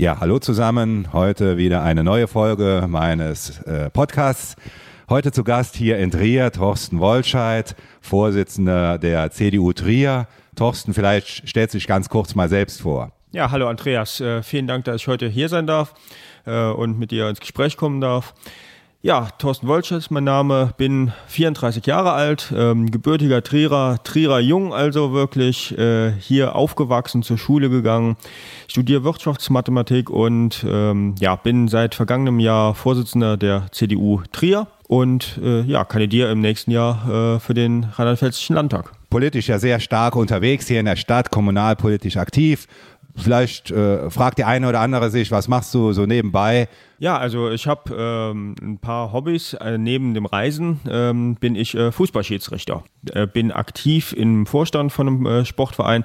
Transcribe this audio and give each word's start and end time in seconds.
Ja, 0.00 0.20
hallo 0.20 0.38
zusammen. 0.38 1.12
Heute 1.12 1.56
wieder 1.56 1.82
eine 1.82 2.04
neue 2.04 2.28
Folge 2.28 2.84
meines 2.88 3.60
äh, 3.62 3.90
Podcasts. 3.90 4.54
Heute 5.08 5.32
zu 5.32 5.42
Gast 5.42 5.74
hier 5.74 5.98
in 5.98 6.12
Trier 6.12 6.52
Thorsten 6.52 7.00
Wolscheid, 7.00 7.74
Vorsitzender 8.00 8.98
der 8.98 9.32
CDU 9.32 9.72
Trier. 9.72 10.28
Thorsten, 10.54 10.94
vielleicht 10.94 11.48
stellt 11.48 11.72
sich 11.72 11.88
ganz 11.88 12.08
kurz 12.08 12.36
mal 12.36 12.48
selbst 12.48 12.82
vor. 12.82 13.10
Ja, 13.32 13.50
hallo 13.50 13.66
Andreas. 13.66 14.20
Äh, 14.20 14.44
vielen 14.44 14.68
Dank, 14.68 14.84
dass 14.84 15.02
ich 15.02 15.08
heute 15.08 15.26
hier 15.26 15.48
sein 15.48 15.66
darf 15.66 15.94
äh, 16.46 16.68
und 16.68 16.96
mit 17.00 17.10
dir 17.10 17.28
ins 17.28 17.40
Gespräch 17.40 17.76
kommen 17.76 18.00
darf. 18.00 18.34
Ja, 19.00 19.28
Thorsten 19.38 19.68
Wolsch 19.68 19.92
ist 19.92 20.10
mein 20.10 20.24
Name, 20.24 20.74
bin 20.76 21.12
34 21.28 21.86
Jahre 21.86 22.14
alt, 22.14 22.52
ähm, 22.52 22.90
gebürtiger 22.90 23.44
Trierer, 23.44 24.02
Trierer 24.02 24.40
Jung 24.40 24.74
also 24.74 25.12
wirklich, 25.12 25.78
äh, 25.78 26.10
hier 26.18 26.56
aufgewachsen, 26.56 27.22
zur 27.22 27.38
Schule 27.38 27.70
gegangen, 27.70 28.16
studiere 28.66 29.04
Wirtschaftsmathematik 29.04 30.10
und 30.10 30.66
ähm, 30.68 31.14
ja, 31.20 31.36
bin 31.36 31.68
seit 31.68 31.94
vergangenem 31.94 32.40
Jahr 32.40 32.74
Vorsitzender 32.74 33.36
der 33.36 33.66
CDU 33.70 34.22
Trier 34.32 34.66
und 34.88 35.38
äh, 35.44 35.60
ja, 35.60 35.84
kandidiere 35.84 36.32
im 36.32 36.40
nächsten 36.40 36.72
Jahr 36.72 37.36
äh, 37.36 37.38
für 37.38 37.54
den 37.54 37.84
Rheinland-Pfälzischen 37.84 38.56
Landtag. 38.56 38.90
Politisch 39.10 39.48
ja 39.48 39.60
sehr 39.60 39.78
stark 39.78 40.16
unterwegs 40.16 40.66
hier 40.66 40.80
in 40.80 40.86
der 40.86 40.96
Stadt, 40.96 41.30
kommunalpolitisch 41.30 42.16
aktiv. 42.16 42.66
Vielleicht 43.14 43.70
äh, 43.70 44.10
fragt 44.10 44.38
der 44.38 44.48
eine 44.48 44.68
oder 44.68 44.80
andere 44.80 45.10
sich, 45.10 45.30
was 45.30 45.46
machst 45.46 45.72
du 45.72 45.92
so 45.92 46.04
nebenbei? 46.04 46.68
Ja, 47.00 47.16
also 47.16 47.50
ich 47.50 47.68
habe 47.68 47.94
ähm, 47.96 48.56
ein 48.60 48.78
paar 48.78 49.12
Hobbys. 49.12 49.54
Äh, 49.54 49.78
neben 49.78 50.14
dem 50.14 50.26
Reisen 50.26 50.80
ähm, 50.90 51.36
bin 51.36 51.54
ich 51.54 51.76
äh, 51.76 51.92
Fußballschiedsrichter. 51.92 52.82
Äh, 53.12 53.28
bin 53.28 53.52
aktiv 53.52 54.12
im 54.12 54.46
Vorstand 54.46 54.90
von 54.90 55.06
einem 55.06 55.26
äh, 55.26 55.44
Sportverein 55.44 56.04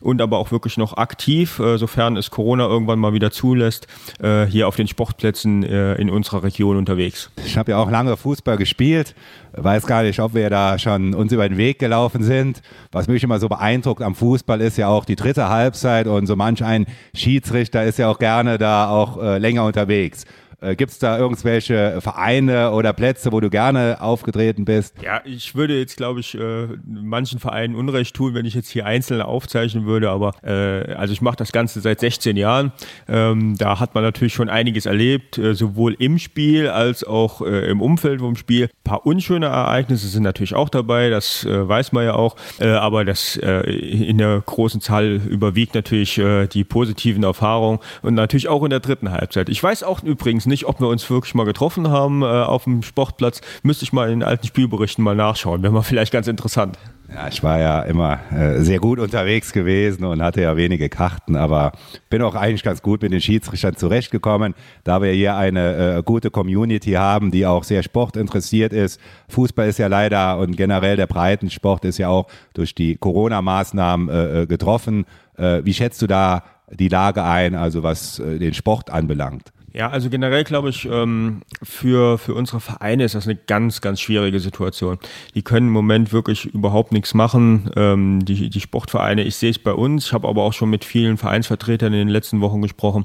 und 0.00 0.20
aber 0.20 0.38
auch 0.38 0.50
wirklich 0.50 0.78
noch 0.78 0.96
aktiv, 0.96 1.60
äh, 1.60 1.78
sofern 1.78 2.16
es 2.16 2.32
Corona 2.32 2.66
irgendwann 2.66 2.98
mal 2.98 3.12
wieder 3.12 3.30
zulässt, 3.30 3.86
äh, 4.20 4.44
hier 4.46 4.66
auf 4.66 4.74
den 4.74 4.88
Sportplätzen 4.88 5.62
in 5.62 6.10
unserer 6.10 6.42
Region 6.42 6.76
unterwegs. 6.76 7.30
Ich 7.44 7.56
habe 7.56 7.72
ja 7.72 7.78
auch 7.78 7.90
lange 7.90 8.16
Fußball 8.16 8.56
gespielt. 8.56 9.14
Weiß 9.52 9.86
gar 9.86 10.02
nicht, 10.02 10.18
ob 10.20 10.34
wir 10.34 10.50
da 10.50 10.78
schon 10.78 11.14
uns 11.14 11.32
über 11.32 11.48
den 11.48 11.58
Weg 11.58 11.78
gelaufen 11.78 12.22
sind. 12.22 12.62
Was 12.90 13.06
mich 13.06 13.22
immer 13.22 13.38
so 13.38 13.48
beeindruckt 13.48 14.02
am 14.02 14.14
Fußball 14.14 14.60
ist 14.60 14.78
ja 14.78 14.88
auch 14.88 15.04
die 15.04 15.16
dritte 15.16 15.48
Halbzeit 15.48 16.06
und 16.06 16.26
so 16.26 16.36
manch 16.36 16.64
ein 16.64 16.86
Schiedsrichter 17.14 17.84
ist 17.84 17.98
ja 17.98 18.08
auch 18.08 18.18
gerne 18.18 18.58
da 18.58 18.88
auch 18.88 19.20
länger 19.38 19.64
unterwegs. 19.64 20.24
Äh, 20.62 20.76
Gibt 20.76 20.92
es 20.92 20.98
da 20.98 21.18
irgendwelche 21.18 22.00
Vereine 22.00 22.70
oder 22.70 22.92
Plätze, 22.92 23.32
wo 23.32 23.40
du 23.40 23.50
gerne 23.50 24.00
aufgetreten 24.00 24.64
bist? 24.64 24.94
Ja, 25.02 25.20
ich 25.24 25.54
würde 25.54 25.78
jetzt, 25.78 25.96
glaube 25.96 26.20
ich, 26.20 26.38
äh, 26.38 26.68
manchen 26.86 27.40
Vereinen 27.40 27.74
Unrecht 27.74 28.14
tun, 28.14 28.34
wenn 28.34 28.46
ich 28.46 28.54
jetzt 28.54 28.68
hier 28.68 28.86
einzelne 28.86 29.24
aufzeichnen 29.26 29.86
würde, 29.86 30.10
aber 30.10 30.32
äh, 30.42 30.92
also 30.94 31.12
ich 31.12 31.20
mache 31.20 31.36
das 31.36 31.52
Ganze 31.52 31.80
seit 31.80 32.00
16 32.00 32.36
Jahren. 32.36 32.72
Ähm, 33.08 33.56
da 33.58 33.80
hat 33.80 33.94
man 33.94 34.04
natürlich 34.04 34.34
schon 34.34 34.48
einiges 34.48 34.86
erlebt, 34.86 35.36
äh, 35.38 35.54
sowohl 35.54 35.94
im 35.98 36.18
Spiel 36.18 36.68
als 36.68 37.02
auch 37.04 37.42
äh, 37.42 37.68
im 37.68 37.80
Umfeld 37.80 38.20
vom 38.20 38.36
Spiel. 38.36 38.64
Ein 38.66 38.84
paar 38.84 39.06
unschöne 39.06 39.46
Ereignisse 39.46 40.06
sind 40.06 40.22
natürlich 40.22 40.54
auch 40.54 40.68
dabei, 40.68 41.10
das 41.10 41.44
äh, 41.44 41.68
weiß 41.68 41.92
man 41.92 42.04
ja 42.04 42.14
auch, 42.14 42.36
aber 42.60 43.04
das 43.04 43.36
in 43.36 44.18
der 44.18 44.42
großen 44.44 44.80
Zahl 44.80 45.20
überwiegt 45.28 45.74
natürlich 45.74 46.20
die 46.52 46.64
positiven 46.64 47.22
Erfahrungen 47.22 47.78
und 48.02 48.14
natürlich 48.14 48.48
auch 48.48 48.62
in 48.62 48.70
der 48.70 48.80
dritten 48.80 49.10
Halbzeit. 49.10 49.48
Ich 49.48 49.62
weiß 49.62 49.82
auch 49.82 50.02
übrigens 50.02 50.46
nicht, 50.52 50.66
ob 50.66 50.80
wir 50.80 50.86
uns 50.86 51.08
wirklich 51.10 51.34
mal 51.34 51.44
getroffen 51.44 51.88
haben 51.88 52.22
äh, 52.22 52.26
auf 52.26 52.64
dem 52.64 52.82
Sportplatz. 52.82 53.40
Müsste 53.62 53.84
ich 53.84 53.92
mal 53.92 54.10
in 54.10 54.20
den 54.20 54.28
alten 54.28 54.46
Spielberichten 54.46 55.02
mal 55.02 55.16
nachschauen. 55.16 55.62
Wäre 55.62 55.72
mal 55.72 55.82
vielleicht 55.82 56.12
ganz 56.12 56.28
interessant. 56.28 56.78
Ja, 57.14 57.28
ich 57.28 57.42
war 57.42 57.58
ja 57.58 57.82
immer 57.82 58.20
äh, 58.32 58.60
sehr 58.60 58.78
gut 58.78 58.98
unterwegs 58.98 59.52
gewesen 59.52 60.04
und 60.04 60.22
hatte 60.22 60.40
ja 60.40 60.56
wenige 60.56 60.88
Karten, 60.88 61.36
aber 61.36 61.72
bin 62.08 62.22
auch 62.22 62.34
eigentlich 62.34 62.62
ganz 62.62 62.80
gut 62.80 63.02
mit 63.02 63.12
den 63.12 63.20
Schiedsrichtern 63.20 63.76
zurechtgekommen, 63.76 64.54
da 64.84 65.02
wir 65.02 65.12
hier 65.12 65.36
eine 65.36 65.96
äh, 65.98 66.02
gute 66.02 66.30
Community 66.30 66.92
haben, 66.92 67.30
die 67.30 67.44
auch 67.44 67.64
sehr 67.64 67.82
sportinteressiert 67.82 68.72
ist. 68.72 68.98
Fußball 69.28 69.68
ist 69.68 69.78
ja 69.78 69.88
leider 69.88 70.38
und 70.38 70.56
generell 70.56 70.96
der 70.96 71.06
Breitensport 71.06 71.84
ist 71.84 71.98
ja 71.98 72.08
auch 72.08 72.28
durch 72.54 72.74
die 72.74 72.96
Corona-Maßnahmen 72.96 74.08
äh, 74.08 74.42
äh 74.42 74.46
getroffen. 74.46 75.04
Äh, 75.36 75.62
wie 75.64 75.74
schätzt 75.74 76.00
du 76.00 76.06
da 76.06 76.44
die 76.70 76.88
Lage 76.88 77.24
ein, 77.24 77.54
also 77.54 77.82
was 77.82 78.18
äh, 78.20 78.38
den 78.38 78.54
Sport 78.54 78.90
anbelangt? 78.90 79.52
Ja, 79.74 79.88
also 79.88 80.10
generell 80.10 80.44
glaube 80.44 80.68
ich, 80.68 80.86
ähm, 80.90 81.42
für, 81.62 82.18
für 82.18 82.34
unsere 82.34 82.60
Vereine 82.60 83.04
ist 83.04 83.14
das 83.14 83.26
eine 83.26 83.36
ganz, 83.36 83.80
ganz 83.80 84.00
schwierige 84.00 84.38
Situation. 84.38 84.98
Die 85.34 85.42
können 85.42 85.68
im 85.68 85.72
Moment 85.72 86.12
wirklich 86.12 86.44
überhaupt 86.44 86.92
nichts 86.92 87.14
machen. 87.14 87.70
Ähm, 87.74 88.22
die, 88.24 88.50
die 88.50 88.60
Sportvereine, 88.60 89.22
ich 89.22 89.36
sehe 89.36 89.50
es 89.50 89.58
bei 89.58 89.72
uns, 89.72 90.06
ich 90.06 90.12
habe 90.12 90.28
aber 90.28 90.42
auch 90.42 90.52
schon 90.52 90.68
mit 90.68 90.84
vielen 90.84 91.16
Vereinsvertretern 91.16 91.92
in 91.94 92.00
den 92.00 92.08
letzten 92.08 92.42
Wochen 92.42 92.60
gesprochen. 92.60 93.04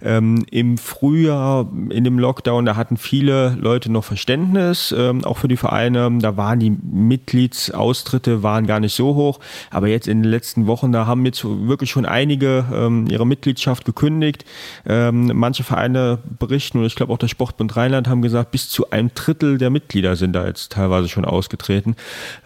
Ähm, 0.00 0.46
Im 0.50 0.78
Frühjahr, 0.78 1.70
in 1.90 2.04
dem 2.04 2.18
Lockdown, 2.18 2.64
da 2.64 2.76
hatten 2.76 2.96
viele 2.96 3.50
Leute 3.60 3.92
noch 3.92 4.04
Verständnis, 4.04 4.94
auch 5.24 5.36
für 5.36 5.48
die 5.48 5.56
Vereine. 5.56 6.10
Da 6.20 6.36
waren 6.36 6.60
die 6.60 6.70
Mitgliedsaustritte 6.70 8.42
waren 8.42 8.66
gar 8.66 8.80
nicht 8.80 8.94
so 8.94 9.14
hoch. 9.14 9.40
Aber 9.70 9.88
jetzt 9.88 10.08
in 10.08 10.22
den 10.22 10.30
letzten 10.30 10.66
Wochen, 10.66 10.92
da 10.92 11.06
haben 11.06 11.24
jetzt 11.26 11.44
wirklich 11.44 11.90
schon 11.90 12.06
einige 12.06 12.64
ihre 13.08 13.26
Mitgliedschaft 13.26 13.84
gekündigt. 13.84 14.44
Manche 14.84 15.64
Vereine 15.64 16.05
berichten, 16.38 16.78
und 16.78 16.86
ich 16.86 16.94
glaube 16.94 17.12
auch 17.12 17.18
der 17.18 17.28
Sportbund 17.28 17.76
Rheinland 17.76 18.08
haben 18.08 18.22
gesagt, 18.22 18.50
bis 18.50 18.68
zu 18.68 18.90
einem 18.90 19.10
Drittel 19.14 19.58
der 19.58 19.70
Mitglieder 19.70 20.16
sind 20.16 20.32
da 20.32 20.46
jetzt 20.46 20.72
teilweise 20.72 21.08
schon 21.08 21.24
ausgetreten. 21.24 21.96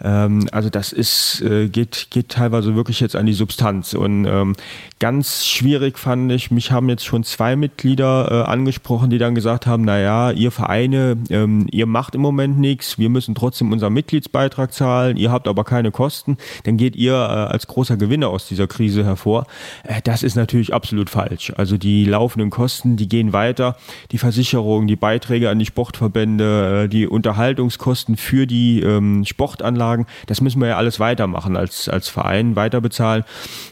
Ähm, 0.03 0.47
also 0.51 0.69
das 0.69 0.91
ist, 0.91 1.41
äh, 1.41 1.69
geht, 1.69 2.07
geht 2.09 2.29
teilweise 2.29 2.75
wirklich 2.75 2.99
jetzt 2.99 3.15
an 3.15 3.25
die 3.25 3.33
Substanz. 3.33 3.93
Und 3.93 4.25
ähm, 4.25 4.55
ganz 4.99 5.45
schwierig 5.45 5.97
fand 5.97 6.31
ich, 6.31 6.51
mich 6.51 6.71
haben 6.71 6.89
jetzt 6.89 7.05
schon 7.05 7.23
zwei 7.23 7.55
Mitglieder 7.55 8.27
äh, 8.31 8.49
angesprochen, 8.49 9.09
die 9.09 9.17
dann 9.17 9.35
gesagt 9.35 9.67
haben, 9.67 9.83
naja, 9.83 10.31
ihr 10.31 10.51
Vereine, 10.51 11.17
ähm, 11.29 11.67
ihr 11.71 11.85
macht 11.85 12.15
im 12.15 12.21
Moment 12.21 12.59
nichts, 12.59 12.97
wir 12.97 13.09
müssen 13.09 13.35
trotzdem 13.35 13.71
unseren 13.71 13.93
Mitgliedsbeitrag 13.93 14.73
zahlen, 14.73 15.17
ihr 15.17 15.31
habt 15.31 15.47
aber 15.47 15.63
keine 15.63 15.91
Kosten, 15.91 16.37
dann 16.63 16.77
geht 16.77 16.95
ihr 16.95 17.13
äh, 17.13 17.15
als 17.15 17.67
großer 17.67 17.97
Gewinner 17.97 18.29
aus 18.29 18.47
dieser 18.47 18.67
Krise 18.67 19.03
hervor. 19.03 19.45
Äh, 19.83 20.01
das 20.03 20.23
ist 20.23 20.35
natürlich 20.35 20.73
absolut 20.73 21.09
falsch. 21.09 21.53
Also 21.57 21.77
die 21.77 22.05
laufenden 22.05 22.49
Kosten, 22.49 22.95
die 22.95 23.09
gehen 23.09 23.33
weiter 23.33 23.50
weiter. 23.51 23.75
Die 24.11 24.17
Versicherung, 24.17 24.87
die 24.87 24.95
Beiträge 24.95 25.49
an 25.49 25.59
die 25.59 25.65
Sportverbände, 25.65 26.83
äh, 26.85 26.87
die 26.87 27.05
Unterhaltungskosten 27.05 28.15
für 28.15 28.47
die 28.47 28.79
ähm, 28.79 29.25
Sportanlagen, 29.25 30.05
das 30.27 30.39
müssen 30.39 30.61
wir 30.61 30.69
ja 30.69 30.77
alles 30.77 31.01
weitermachen 31.01 31.57
als, 31.57 31.89
als 31.89 32.07
Verein, 32.07 32.55
weiter 32.55 32.79
bezahlen. 32.79 33.25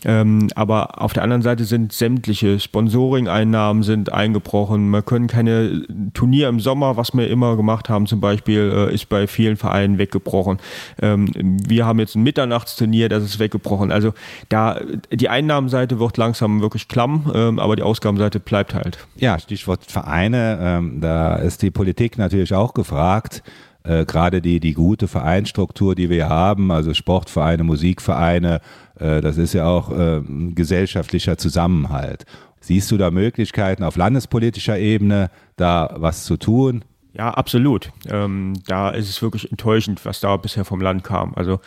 Ähm, 0.04 0.50
aber 0.56 1.02
auf 1.02 1.14
der 1.14 1.24
anderen 1.24 1.42
Seite 1.42 1.64
sind 1.64 1.94
sämtliche 1.94 2.60
Sponsoring-Einnahmen 2.60 3.84
sind 3.84 4.12
eingebrochen. 4.12 4.90
Wir 4.90 5.02
können 5.02 5.28
keine 5.28 5.86
Turnier 6.14 6.50
im 6.50 6.60
Sommer, 6.60 6.98
was 6.98 7.14
wir 7.14 7.30
immer 7.30 7.56
gemacht 7.56 7.88
haben, 7.88 8.06
zum 8.06 8.20
Beispiel, 8.20 8.90
äh, 8.90 8.94
ist 8.94 9.08
bei 9.08 9.28
vielen 9.28 9.56
Vereinen 9.56 9.98
weggebrochen. 9.98 10.60
Ähm, 11.02 11.30
wir 11.34 11.86
haben 11.86 12.00
jetzt 12.00 12.16
ein 12.16 12.24
Mitternachtsturnier, 12.24 13.08
das 13.08 13.24
ist 13.24 13.40
weggebrochen. 13.40 13.92
Also 13.92 14.14
da 14.50 14.82
die 15.12 15.30
Einnahmenseite 15.30 16.00
wird 16.00 16.18
langsam 16.18 16.62
wirklich 16.62 16.90
klamm, 16.90 17.32
ähm, 17.34 17.60
aber 17.60 17.78
die 17.78 17.84
Ausgabenseite 17.84 18.40
bleibt 18.40 18.74
halt. 18.74 18.98
Ja, 19.16 19.40
Stichwort 19.40 19.69
Stichwort 19.70 19.92
Vereine, 19.92 20.58
ähm, 20.62 21.00
da 21.00 21.36
ist 21.36 21.62
die 21.62 21.70
Politik 21.70 22.18
natürlich 22.18 22.56
auch 22.56 22.74
gefragt. 22.74 23.44
Äh, 23.84 24.06
Gerade 24.06 24.42
die, 24.42 24.60
die 24.60 24.74
gute 24.74 25.08
Vereinsstruktur, 25.08 25.94
die 25.94 26.10
wir 26.10 26.28
haben, 26.28 26.72
also 26.72 26.96
Sportvereine, 26.96 27.64
Musikvereine, 27.64 28.62
äh, 29.00 29.22
das 29.22 29.38
ist 29.38 29.54
ja 29.54 29.68
auch 29.68 29.92
äh, 29.92 30.22
gesellschaftlicher 30.56 31.38
Zusammenhalt. 31.38 32.26
Siehst 32.62 32.90
du 32.90 32.98
da 32.98 33.12
Möglichkeiten 33.12 33.84
auf 33.84 33.96
landespolitischer 33.96 34.80
Ebene, 34.80 35.30
da 35.56 35.94
was 35.98 36.26
zu 36.26 36.38
tun? 36.38 36.84
Ja, 37.20 37.32
absolut. 37.32 37.92
Ähm, 38.08 38.54
da 38.66 38.92
ist 38.92 39.10
es 39.10 39.22
wirklich 39.22 39.52
enttäuschend, 39.52 40.06
was 40.06 40.22
da 40.22 40.38
bisher 40.38 40.64
vom 40.64 40.80
Land 40.80 41.04
kam. 41.04 41.34
Also 41.36 41.60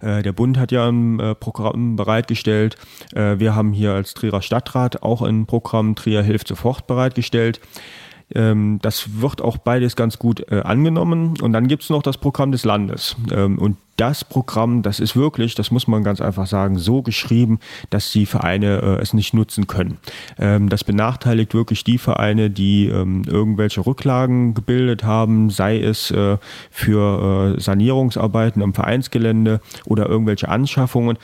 äh, 0.00 0.22
der 0.22 0.30
Bund 0.30 0.58
hat 0.58 0.70
ja 0.70 0.88
ein 0.88 1.18
äh, 1.18 1.34
Programm 1.34 1.96
bereitgestellt. 1.96 2.76
Äh, 3.12 3.40
wir 3.40 3.56
haben 3.56 3.72
hier 3.72 3.94
als 3.94 4.14
Trierer 4.14 4.42
Stadtrat 4.42 5.02
auch 5.02 5.22
ein 5.22 5.46
Programm 5.46 5.96
Trier 5.96 6.22
hilft 6.22 6.46
sofort 6.46 6.86
bereitgestellt. 6.86 7.60
Ähm, 8.32 8.78
das 8.80 9.20
wird 9.20 9.42
auch 9.42 9.56
beides 9.56 9.96
ganz 9.96 10.20
gut 10.20 10.46
äh, 10.52 10.60
angenommen. 10.60 11.34
Und 11.42 11.52
dann 11.52 11.66
gibt 11.66 11.82
es 11.82 11.90
noch 11.90 12.04
das 12.04 12.16
Programm 12.16 12.52
des 12.52 12.64
Landes. 12.64 13.16
Ähm, 13.32 13.58
und 13.58 13.78
das 14.02 14.24
Programm, 14.24 14.82
das 14.82 14.98
ist 14.98 15.14
wirklich, 15.14 15.54
das 15.54 15.70
muss 15.70 15.86
man 15.86 16.02
ganz 16.02 16.20
einfach 16.20 16.48
sagen, 16.48 16.76
so 16.76 17.02
geschrieben, 17.02 17.60
dass 17.90 18.10
die 18.10 18.26
Vereine 18.26 18.80
äh, 18.82 19.00
es 19.00 19.12
nicht 19.12 19.32
nutzen 19.32 19.68
können. 19.68 19.98
Ähm, 20.40 20.68
das 20.68 20.82
benachteiligt 20.82 21.54
wirklich 21.54 21.84
die 21.84 21.98
Vereine, 21.98 22.50
die 22.50 22.88
ähm, 22.88 23.22
irgendwelche 23.24 23.86
Rücklagen 23.86 24.54
gebildet 24.54 25.04
haben, 25.04 25.50
sei 25.50 25.78
es 25.78 26.10
äh, 26.10 26.38
für 26.72 27.54
äh, 27.56 27.60
Sanierungsarbeiten 27.60 28.60
am 28.60 28.74
Vereinsgelände 28.74 29.60
oder 29.86 30.08
irgendwelche 30.08 30.48
Anschaffungen. 30.48 31.16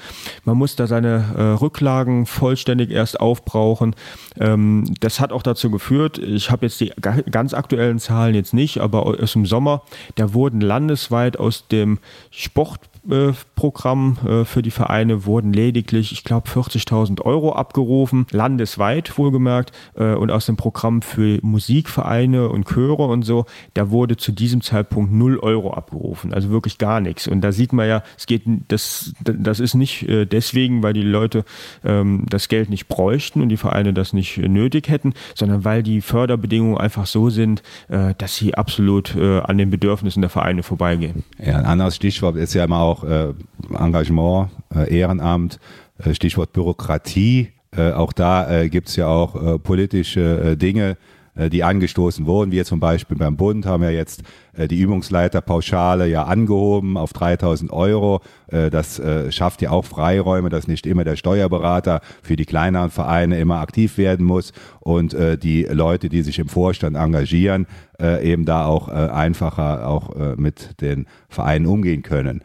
Man 0.45 0.57
muss 0.57 0.77
da 0.77 0.87
seine 0.87 1.35
äh, 1.37 1.43
Rücklagen 1.61 2.27
vollständig 2.27 2.93
erst 2.93 3.19
aufbrauchen. 3.19 3.97
Ähm, 4.39 4.85
das 5.01 5.19
hat 5.19 5.33
auch 5.33 5.43
dazu 5.43 5.73
geführt, 5.73 6.19
ich 6.19 6.53
habe 6.53 6.67
jetzt 6.67 6.81
die 6.81 6.93
ganz 7.01 7.55
aktuellen 7.55 7.99
Zahlen 7.99 8.37
jetzt 8.37 8.55
nicht, 8.55 8.79
aber 8.79 9.05
aus 9.05 9.33
dem 9.33 9.47
Sommer, 9.47 9.83
da 10.15 10.33
wurden 10.33 10.61
landesweit 10.61 11.41
aus 11.41 11.67
dem 11.67 11.99
Sport 12.31 12.68
Bundesprogramm 12.69 12.98
äh, 13.11 14.45
für 14.45 14.63
die 14.63 14.71
Vereine 14.71 15.25
wurden 15.25 15.53
lediglich, 15.53 16.13
ich 16.13 16.25
glaube, 16.25 16.49
40.000 16.49 17.23
Euro 17.23 17.53
abgerufen, 17.53 18.27
landesweit 18.31 19.17
wohlgemerkt. 19.19 19.73
Äh, 19.95 20.15
und 20.15 20.31
aus 20.31 20.47
dem 20.47 20.57
Programm 20.57 21.03
für 21.03 21.39
Musikvereine 21.43 22.49
und 22.49 22.67
Chöre 22.67 23.05
und 23.05 23.23
so, 23.23 23.47
da 23.75 23.91
wurde 23.91 24.17
zu 24.17 24.33
diesem 24.33 24.61
Zeitpunkt 24.61 25.13
0 25.13 25.39
Euro 25.39 25.73
abgerufen. 25.73 26.33
Also 26.33 26.51
wirklich 26.51 26.79
gar 26.79 27.01
nichts. 27.01 27.27
Und 27.27 27.41
da 27.41 27.53
sieht 27.53 27.73
man 27.73 27.89
ja, 27.89 28.03
es 28.17 28.27
geht, 28.27 28.43
das, 28.69 29.13
das 29.21 29.61
ist 29.61 29.75
nicht 29.75 30.09
äh, 30.09 30.27
deswegen, 30.27 30.83
weil 30.83 30.93
die 30.93 31.03
Leute 31.03 31.45
ähm, 31.85 32.25
das 32.29 32.49
Geld 32.49 32.71
nicht 32.71 32.89
bräuchten 32.89 33.41
und 33.41 33.49
die 33.49 33.57
Vereine 33.57 33.93
das 33.93 34.13
nicht 34.13 34.39
nötig 34.39 34.89
hätten, 34.89 35.15
sondern 35.35 35.65
weil 35.65 35.83
die 35.83 36.01
Förderbedingungen 36.01 36.79
einfach 36.79 37.07
so 37.07 37.31
sind, 37.31 37.63
dass 37.89 38.37
sie 38.37 38.55
absolut 38.55 39.17
an 39.17 39.59
den 39.59 39.71
Bedürfnissen 39.71 40.21
der 40.21 40.31
Vereine 40.31 40.63
vorbeigehen. 40.63 41.25
Ja, 41.39 41.57
ein 41.57 41.65
anderes 41.65 41.97
Stichwort 41.97 42.37
ist 42.37 42.55
ja 42.55 42.65
immer 42.65 42.81
auch 42.81 42.98
äh, 43.05 43.33
Engagement, 43.79 44.51
äh, 44.75 44.99
Ehrenamt, 44.99 45.59
äh, 45.99 46.15
Stichwort 46.15 46.53
Bürokratie. 46.53 47.53
Äh, 47.77 47.93
auch 47.93 48.13
da 48.13 48.51
äh, 48.51 48.69
gibt 48.69 48.89
es 48.89 48.97
ja 48.97 49.07
auch 49.07 49.63
politische 49.63 50.57
Dinge, 50.57 50.97
die 51.39 51.63
angestoßen 51.63 52.27
wurden. 52.27 52.51
Wir 52.51 52.65
zum 52.65 52.81
Beispiel 52.81 53.17
beim 53.17 53.37
Bund 53.37 53.65
haben 53.65 53.83
ja 53.83 53.91
jetzt 53.91 54.23
äh, 54.55 54.69
die 54.69 54.81
Übungsleiterpauschale 54.81 56.09
ja 56.09 56.25
angehoben 56.25 56.97
auf 56.97 57.13
3000 57.13 57.73
Euro. 57.73 58.21
Äh, 58.49 58.71
das 58.71 59.01
schafft 59.31 59.63
ja 59.63 59.71
auch 59.71 59.85
Freiräume, 59.85 60.49
dass 60.49 60.67
nicht 60.67 60.87
immer 60.87 61.05
der 61.05 61.17
Steuerberater 61.17 62.01
für 62.23 62.37
die 62.37 62.45
kleineren 62.45 62.91
Vereine 62.91 63.39
immer 63.39 63.61
aktiv 63.61 63.99
werden 63.99 64.27
muss 64.27 64.53
und 64.81 65.17
die 65.43 65.65
Leute, 65.65 66.09
die 66.09 66.23
sich 66.23 66.39
im 66.39 66.49
Vorstand 66.49 66.97
engagieren, 66.97 67.67
eben 68.01 68.45
da 68.45 68.67
auch 68.67 68.89
einfacher 68.89 69.87
auch 69.87 70.37
mit 70.37 70.81
den 70.81 71.07
Vereinen 71.29 71.67
umgehen 71.67 72.03
können. 72.03 72.43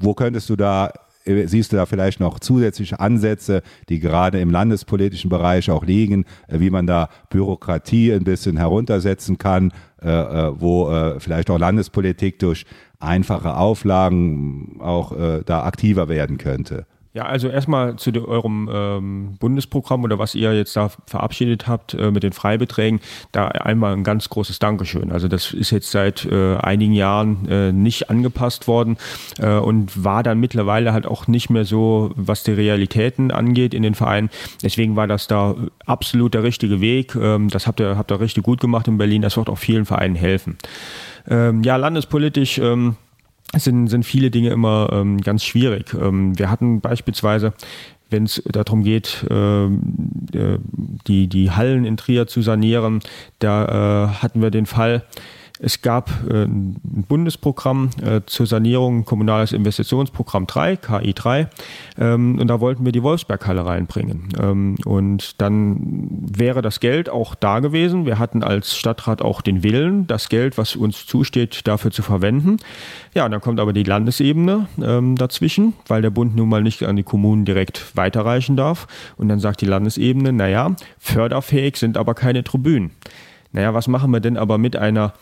Wo 0.00 0.14
könntest 0.14 0.48
du 0.50 0.56
da 0.56 0.92
siehst 1.24 1.72
du 1.72 1.76
da 1.76 1.86
vielleicht 1.86 2.20
noch 2.20 2.40
zusätzliche 2.40 3.00
Ansätze, 3.00 3.62
die 3.88 4.00
gerade 4.00 4.40
im 4.40 4.50
landespolitischen 4.50 5.30
Bereich 5.30 5.70
auch 5.70 5.84
liegen, 5.84 6.24
äh, 6.48 6.60
wie 6.60 6.70
man 6.70 6.86
da 6.86 7.08
Bürokratie 7.30 8.12
ein 8.12 8.24
bisschen 8.24 8.56
heruntersetzen 8.56 9.38
kann, 9.38 9.72
äh, 10.02 10.08
äh, 10.08 10.52
wo 10.60 10.90
vielleicht 11.18 11.50
auch 11.50 11.58
Landespolitik 11.58 12.38
durch 12.38 12.66
einfache 12.98 13.56
Auflagen 13.56 14.76
auch 14.80 15.14
da 15.44 15.64
aktiver 15.64 16.08
werden 16.08 16.38
könnte? 16.38 16.86
Ja, 17.14 17.24
also 17.26 17.48
erstmal 17.48 17.96
zu 17.96 18.10
eurem 18.26 18.70
ähm, 18.72 19.34
Bundesprogramm 19.38 20.02
oder 20.02 20.18
was 20.18 20.34
ihr 20.34 20.54
jetzt 20.54 20.74
da 20.76 20.90
verabschiedet 21.06 21.68
habt 21.68 21.92
äh, 21.92 22.10
mit 22.10 22.22
den 22.22 22.32
Freibeträgen, 22.32 23.00
da 23.32 23.48
einmal 23.48 23.92
ein 23.92 24.02
ganz 24.02 24.30
großes 24.30 24.58
Dankeschön. 24.58 25.12
Also 25.12 25.28
das 25.28 25.52
ist 25.52 25.70
jetzt 25.72 25.90
seit 25.90 26.24
äh, 26.24 26.56
einigen 26.56 26.94
Jahren 26.94 27.46
äh, 27.50 27.70
nicht 27.70 28.08
angepasst 28.08 28.66
worden 28.66 28.96
äh, 29.38 29.58
und 29.58 30.02
war 30.02 30.22
dann 30.22 30.40
mittlerweile 30.40 30.94
halt 30.94 31.06
auch 31.06 31.26
nicht 31.26 31.50
mehr 31.50 31.66
so, 31.66 32.12
was 32.16 32.44
die 32.44 32.52
Realitäten 32.52 33.30
angeht 33.30 33.74
in 33.74 33.82
den 33.82 33.94
Vereinen. 33.94 34.30
Deswegen 34.62 34.96
war 34.96 35.06
das 35.06 35.26
da 35.26 35.54
absolut 35.84 36.32
der 36.32 36.44
richtige 36.44 36.80
Weg. 36.80 37.14
Ähm, 37.14 37.50
das 37.50 37.66
habt 37.66 37.78
ihr, 37.80 37.98
habt 37.98 38.10
ihr 38.10 38.20
richtig 38.20 38.42
gut 38.42 38.58
gemacht 38.58 38.88
in 38.88 38.96
Berlin. 38.96 39.20
Das 39.20 39.36
wird 39.36 39.50
auch 39.50 39.58
vielen 39.58 39.84
Vereinen 39.84 40.14
helfen. 40.14 40.56
Ähm, 41.28 41.62
ja, 41.62 41.76
landespolitisch. 41.76 42.58
Sind, 43.54 43.88
sind 43.88 44.04
viele 44.04 44.30
Dinge 44.30 44.48
immer 44.50 44.88
ähm, 44.92 45.20
ganz 45.20 45.44
schwierig. 45.44 45.94
Ähm, 45.94 46.38
wir 46.38 46.50
hatten 46.50 46.80
beispielsweise, 46.80 47.52
wenn 48.08 48.24
es 48.24 48.42
darum 48.46 48.82
geht, 48.82 49.26
ähm, 49.30 49.80
äh, 50.32 50.58
die, 51.06 51.28
die 51.28 51.50
Hallen 51.50 51.84
in 51.84 51.98
Trier 51.98 52.26
zu 52.26 52.40
sanieren, 52.40 53.00
da 53.40 53.64
äh, 53.64 54.08
hatten 54.22 54.40
wir 54.40 54.50
den 54.50 54.64
Fall, 54.64 55.04
es 55.60 55.82
gab 55.82 56.10
äh, 56.28 56.44
ein 56.44 57.04
Bundesprogramm 57.08 57.90
äh, 58.02 58.20
zur 58.26 58.46
Sanierung, 58.46 59.04
kommunales 59.04 59.52
Investitionsprogramm 59.52 60.46
3, 60.46 60.76
KI 60.76 61.12
3, 61.14 61.48
ähm, 61.98 62.38
und 62.38 62.48
da 62.48 62.60
wollten 62.60 62.84
wir 62.84 62.92
die 62.92 63.02
Wolfsberghalle 63.02 63.64
reinbringen. 63.64 64.28
Ähm, 64.40 64.76
und 64.84 65.40
dann 65.40 65.78
wäre 66.36 66.62
das 66.62 66.80
Geld 66.80 67.08
auch 67.08 67.34
da 67.34 67.60
gewesen. 67.60 68.06
Wir 68.06 68.18
hatten 68.18 68.42
als 68.42 68.76
Stadtrat 68.76 69.22
auch 69.22 69.40
den 69.40 69.62
Willen, 69.62 70.06
das 70.06 70.28
Geld, 70.28 70.58
was 70.58 70.74
uns 70.74 71.06
zusteht, 71.06 71.66
dafür 71.68 71.90
zu 71.90 72.02
verwenden. 72.02 72.56
Ja, 73.14 73.28
dann 73.28 73.40
kommt 73.40 73.60
aber 73.60 73.72
die 73.72 73.84
Landesebene 73.84 74.66
ähm, 74.82 75.16
dazwischen, 75.16 75.74
weil 75.86 76.02
der 76.02 76.10
Bund 76.10 76.34
nun 76.34 76.48
mal 76.48 76.62
nicht 76.62 76.82
an 76.82 76.96
die 76.96 77.02
Kommunen 77.02 77.44
direkt 77.44 77.96
weiterreichen 77.96 78.56
darf. 78.56 78.88
Und 79.16 79.28
dann 79.28 79.38
sagt 79.38 79.60
die 79.60 79.66
Landesebene, 79.66 80.32
naja, 80.32 80.74
förderfähig 80.98 81.76
sind 81.76 81.96
aber 81.96 82.14
keine 82.14 82.42
Tribünen. 82.42 82.90
Naja, 83.52 83.74
was 83.74 83.86
machen 83.86 84.10
wir 84.10 84.20
denn 84.20 84.36
aber 84.36 84.58
mit 84.58 84.76
einer 84.76 85.12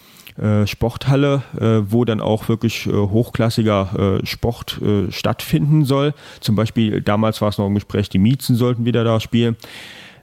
Sporthalle, 0.67 1.43
äh, 1.59 1.91
wo 1.91 2.05
dann 2.05 2.21
auch 2.21 2.49
wirklich 2.49 2.87
äh, 2.87 2.93
hochklassiger 2.93 4.21
äh, 4.23 4.27
Sport 4.27 4.81
äh, 4.81 5.11
stattfinden 5.11 5.85
soll. 5.85 6.15
Zum 6.41 6.57
Beispiel 6.57 7.01
damals 7.01 7.41
war 7.41 7.49
es 7.49 7.59
noch 7.59 7.67
im 7.67 7.75
Gespräch, 7.75 8.09
die 8.09 8.19
Miezen 8.19 8.57
sollten 8.57 8.85
wieder 8.85 9.05
da 9.05 9.21
spielen. 9.21 9.57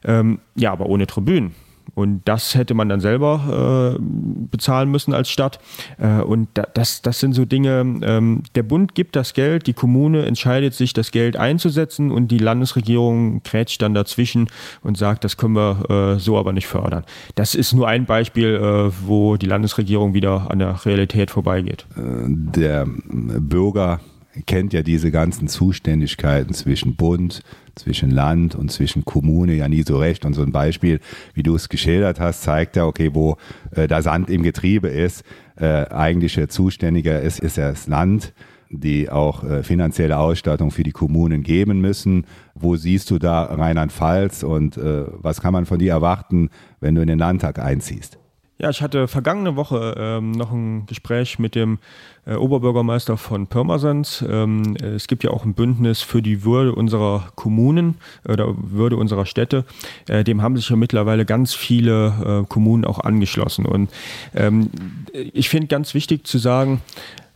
Ähm, 0.04 0.40
ja, 0.56 0.72
aber 0.72 0.88
ohne 0.88 1.08
Tribünen. 1.08 1.54
Und 1.98 2.22
das 2.26 2.54
hätte 2.54 2.76
man 2.76 2.90
dann 2.90 3.00
selber 3.00 3.96
äh, 3.98 4.00
bezahlen 4.00 4.92
müssen 4.92 5.16
als 5.16 5.32
Stadt. 5.32 5.58
Äh, 5.98 6.22
und 6.22 6.48
da, 6.54 6.68
das, 6.72 7.02
das 7.02 7.20
sind 7.20 7.34
so 7.34 7.44
Dinge, 7.44 7.80
ähm, 8.04 8.44
der 8.54 8.62
Bund 8.62 8.94
gibt 8.94 9.16
das 9.16 9.34
Geld, 9.34 9.66
die 9.66 9.74
Kommune 9.74 10.24
entscheidet 10.28 10.76
sich, 10.76 10.94
das 10.94 11.10
Geld 11.10 11.38
einzusetzen 11.38 12.12
und 12.12 12.28
die 12.28 12.38
Landesregierung 12.38 13.42
krätscht 13.42 13.82
dann 13.82 13.96
dazwischen 13.96 14.48
und 14.84 14.96
sagt, 14.96 15.24
das 15.24 15.38
können 15.38 15.56
wir 15.56 16.14
äh, 16.18 16.20
so 16.20 16.38
aber 16.38 16.54
nicht 16.54 16.68
fördern. 16.68 17.04
Das 17.34 17.56
ist 17.56 17.74
nur 17.74 17.88
ein 17.88 18.06
Beispiel, 18.06 18.54
äh, 18.54 18.92
wo 19.08 19.38
die 19.38 19.48
Landesregierung 19.48 20.14
wieder 20.14 20.52
an 20.52 20.60
der 20.60 20.86
Realität 20.86 21.32
vorbeigeht. 21.32 21.88
Äh, 21.98 22.02
der 22.28 22.86
Bürger 22.86 24.02
kennt 24.46 24.74
ja 24.74 24.84
diese 24.84 25.12
ganzen 25.12 25.48
Zuständigkeiten 25.48 26.54
zwischen 26.54 26.96
Bund, 26.96 27.42
zwischen 27.76 28.12
Land 28.12 28.56
und 28.56 28.72
zwischen 28.72 29.06
Kommune 29.06 29.54
ja 29.54 29.68
nie 29.68 29.84
so 29.84 29.98
recht. 29.98 30.26
Und 30.26 30.34
so 30.34 30.42
ein 30.42 30.52
Beispiel, 30.52 31.00
wie 31.34 31.44
du 31.44 31.56
es 31.56 31.70
geschildert 31.70 32.20
hast, 32.20 32.44
zeigt 32.44 32.76
ja, 32.76 32.86
okay, 32.86 33.12
wo 33.14 33.38
äh, 33.72 33.88
da 33.88 34.02
Sand 34.02 34.30
im 34.30 34.44
Getriebe 34.44 34.88
ist, 34.88 35.24
äh, 35.56 35.88
eigentliche 35.90 36.48
Zuständiger 36.48 37.22
ist, 37.22 37.40
ist 37.40 37.58
ja 37.58 37.70
das 37.70 37.88
Land 37.88 38.34
die 38.70 39.10
auch 39.10 39.44
äh, 39.44 39.64
finanzielle 39.64 40.18
Ausstattung 40.18 40.72
für 40.72 40.84
die 40.84 40.92
Kommunen 40.92 41.44
geben 41.44 41.80
müssen. 41.80 42.26
Wo 42.54 42.76
siehst 42.76 43.10
du 43.12 43.18
da 43.18 43.44
Rheinland-Pfalz 43.44 44.44
und 44.44 44.78
äh, 44.78 45.06
was 45.08 45.42
kann 45.42 45.54
man 45.54 45.66
von 45.66 45.80
dir 45.80 45.92
erwarten, 45.92 46.50
wenn 46.80 46.96
du 46.96 47.02
in 47.02 47.08
den 47.08 47.20
Landtag 47.20 47.60
einziehst? 47.60 48.18
Ja, 48.60 48.72
ich 48.72 48.82
hatte 48.82 49.08
vergangene 49.08 49.56
Woche 49.56 49.96
ähm, 49.98 50.32
noch 50.32 50.52
ein 50.52 50.88
Gespräch 50.88 51.38
mit 51.38 51.54
dem 51.54 51.78
äh, 52.26 52.34
Oberbürgermeister 52.34 53.16
von 53.16 53.46
Pirmasens. 53.46 54.26
Ähm, 54.28 54.76
es 54.78 55.08
gibt 55.08 55.24
ja 55.24 55.30
auch 55.30 55.46
ein 55.46 55.54
Bündnis 55.54 56.02
für 56.02 56.24
die 56.24 56.44
Würde 56.44 56.74
unserer 56.74 57.30
Kommunen 57.36 57.96
oder 58.28 58.56
Würde 58.58 58.98
unserer 58.98 59.28
Städte. 59.28 59.64
Äh, 60.08 60.24
dem 60.24 60.42
haben 60.42 60.58
sich 60.58 60.70
ja 60.70 60.76
mittlerweile 60.76 61.24
ganz 61.24 61.54
viele 61.54 62.42
äh, 62.44 62.48
Kommunen 62.48 62.84
auch 62.84 63.00
angeschlossen. 63.00 63.66
Und 63.68 63.92
ähm, 64.34 64.72
ich 65.14 65.50
finde 65.50 65.68
ganz 65.68 65.94
wichtig 65.94 66.26
zu 66.26 66.40
sagen, 66.40 66.82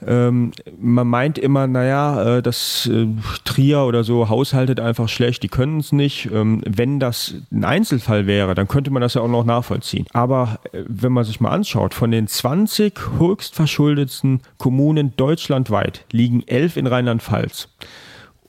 ähm, 0.05 0.51
man 0.79 1.07
meint 1.07 1.37
immer, 1.37 1.67
naja, 1.67 2.37
äh, 2.37 2.41
das 2.41 2.89
äh, 2.91 3.07
Trier 3.43 3.81
oder 3.81 4.03
so 4.03 4.29
haushaltet 4.29 4.79
einfach 4.79 5.09
schlecht, 5.09 5.43
die 5.43 5.47
können 5.47 5.79
es 5.79 5.91
nicht. 5.91 6.29
Ähm, 6.31 6.61
wenn 6.65 6.99
das 6.99 7.35
ein 7.51 7.63
Einzelfall 7.63 8.25
wäre, 8.27 8.55
dann 8.55 8.67
könnte 8.67 8.91
man 8.91 9.01
das 9.01 9.13
ja 9.13 9.21
auch 9.21 9.27
noch 9.27 9.45
nachvollziehen. 9.45 10.05
Aber 10.13 10.59
äh, 10.71 10.83
wenn 10.87 11.11
man 11.11 11.23
sich 11.23 11.39
mal 11.39 11.51
anschaut, 11.51 11.93
von 11.93 12.11
den 12.11 12.27
20 12.27 12.99
höchstverschuldetsten 13.19 14.41
Kommunen 14.57 15.15
deutschlandweit 15.17 16.05
liegen 16.11 16.43
elf 16.47 16.77
in 16.77 16.87
Rheinland-Pfalz. 16.87 17.69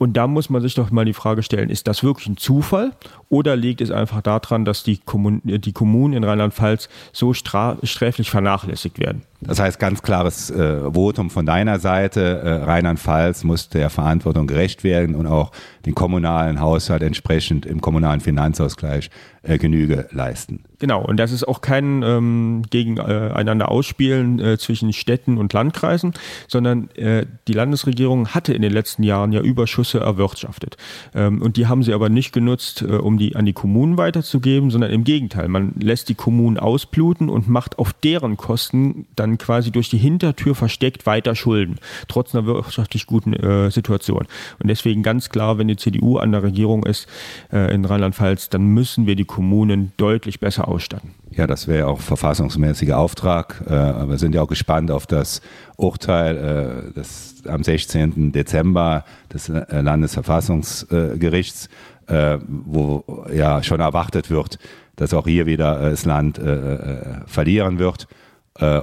Und 0.03 0.15
da 0.15 0.27
muss 0.27 0.51
man 0.51 0.61
sich 0.61 0.75
doch 0.75 0.91
mal 0.91 1.05
die 1.05 1.13
Frage 1.13 1.45
stellen, 1.45 1.71
ist 1.71 1.87
das 1.87 2.03
wirklich 2.03 2.27
ein 2.27 2.37
Zufall 2.37 2.91
oder 3.33 3.57
liegt 3.57 3.81
es 3.81 3.91
einfach 3.91 4.21
daran, 4.21 4.67
dass 4.67 4.83
die, 4.83 4.99
Kommun 4.99 5.41
die 5.43 5.73
Kommunen 5.73 6.13
in 6.13 6.23
Rheinland-Pfalz 6.23 6.91
so 7.13 7.33
sträflich 7.33 8.29
vernachlässigt 8.31 8.99
werden? 8.99 9.23
Das 9.41 9.59
heißt, 9.59 9.81
ganz 9.81 10.03
klares 10.03 10.51
äh, 10.51 10.93
Votum 10.93 11.31
von 11.31 11.47
deiner 11.47 11.79
Seite. 11.81 12.21
Äh, 12.21 12.65
Rheinland-Pfalz 12.65 13.43
muss 13.43 13.71
der 13.71 13.89
Verantwortung 13.89 14.47
gerecht 14.47 14.85
werden 14.85 15.15
und 15.15 15.27
auch 15.27 15.51
den 15.87 15.95
kommunalen 15.95 16.61
Haushalt 16.61 17.03
entsprechend 17.03 17.65
im 17.65 17.81
kommunalen 17.81 18.21
Finanzausgleich 18.21 19.11
äh, 19.43 19.59
Genüge 19.59 20.09
leisten. 20.13 20.61
Genau, 20.79 21.05
und 21.05 21.17
das 21.17 21.33
ist 21.33 21.47
auch 21.47 21.61
kein 21.61 22.03
ähm, 22.03 22.63
gegeneinander 22.71 23.71
Ausspielen 23.71 24.39
äh, 24.41 24.59
zwischen 24.59 24.93
Städten 24.93 25.39
und 25.39 25.53
Landkreisen, 25.53 26.13
sondern 26.49 26.91
äh, 26.97 27.27
die 27.49 27.53
Landesregierung 27.53 28.29
hatte 28.29 28.53
in 28.53 28.63
den 28.63 28.73
letzten 28.73 29.03
Jahren 29.03 29.33
ja 29.33 29.41
Überschüsse 29.41 30.01
erwirtschaftet. 30.01 30.77
Ähm, 31.15 31.43
und 31.43 31.57
die 31.57 31.67
haben 31.67 31.83
sie 31.83 31.93
aber 31.93 32.09
nicht 32.09 32.33
genutzt, 32.33 32.83
äh, 32.83 32.95
um 32.95 33.19
die 33.19 33.22
an 33.35 33.47
die 33.47 33.53
Kommunen 33.53 33.97
weiterzugeben, 33.97 34.71
sondern 34.71 34.91
im 34.91 35.05
Gegenteil. 35.05 35.49
Man 35.49 35.75
lässt 35.81 36.09
die 36.09 36.15
Kommunen 36.15 36.59
ausbluten 36.59 37.29
und 37.29 37.49
macht 37.49 37.79
auf 37.79 37.93
deren 37.93 38.37
Kosten 38.37 39.07
dann 39.17 39.39
quasi 39.39 39.71
durch 39.71 39.89
die 39.89 39.99
Hintertür 39.99 40.55
versteckt 40.55 41.07
weiter 41.07 41.35
Schulden, 41.35 41.77
trotz 42.09 42.35
einer 42.35 42.47
wirtschaftlich 42.47 43.07
guten 43.07 43.33
äh, 43.33 43.71
Situation. 43.71 44.27
Und 44.59 44.69
deswegen 44.69 45.03
ganz 45.03 45.31
klar, 45.31 45.59
wenn 45.59 45.69
die 45.69 45.77
CDU 45.77 46.19
an 46.19 46.33
der 46.33 46.43
Regierung 46.43 46.85
ist 46.85 47.07
äh, 47.53 47.73
in 47.75 47.85
Rheinland-Pfalz, 47.85 48.49
dann 48.49 48.67
müssen 48.67 49.07
wir 49.07 49.17
die 49.17 49.25
Kommunen 49.25 49.93
deutlich 49.97 50.41
besser 50.41 50.69
ausstatten. 50.69 51.22
Ja, 51.35 51.47
das 51.47 51.67
wäre 51.67 51.87
auch 51.87 52.01
verfassungsmäßiger 52.01 52.99
Auftrag. 52.99 53.63
Äh, 53.67 53.71
wir 53.71 54.19
sind 54.19 54.35
ja 54.35 54.43
auch 54.43 54.49
gespannt 54.49 54.91
auf 54.91 55.07
das 55.07 55.41
Urteil 55.77 56.37
äh, 56.37 56.93
des, 56.93 57.43
am 57.49 57.65
16. 57.65 58.33
Dezember 58.33 59.05
des 59.33 59.49
äh, 59.49 59.81
Landesverfassungsgerichts, 59.81 61.71
äh, 62.07 62.39
wo 62.47 63.25
ja 63.33 63.63
schon 63.63 63.81
erwartet 63.81 64.31
wird, 64.31 64.59
dass 64.97 65.15
auch 65.15 65.27
hier 65.27 65.47
wieder 65.47 65.81
äh, 65.81 65.91
das 65.91 66.05
Land 66.05 66.39
äh, 66.39 67.23
verlieren 67.27 67.79
wird 67.79 68.07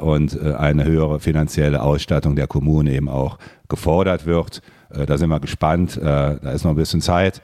und 0.02 0.36
eine 0.42 0.84
höhere 0.84 1.20
finanzielle 1.20 1.84
Ausstattung 1.84 2.36
der 2.36 2.48
Kommune 2.48 2.92
eben 2.92 3.08
auch 3.08 3.38
gefordert 3.68 4.26
wird. 4.26 4.64
da 4.90 5.16
sind 5.16 5.30
wir 5.30 5.40
gespannt. 5.40 6.00
da 6.02 6.32
ist 6.52 6.64
noch 6.64 6.72
ein 6.72 6.76
bisschen 6.76 7.02
Zeit. 7.02 7.44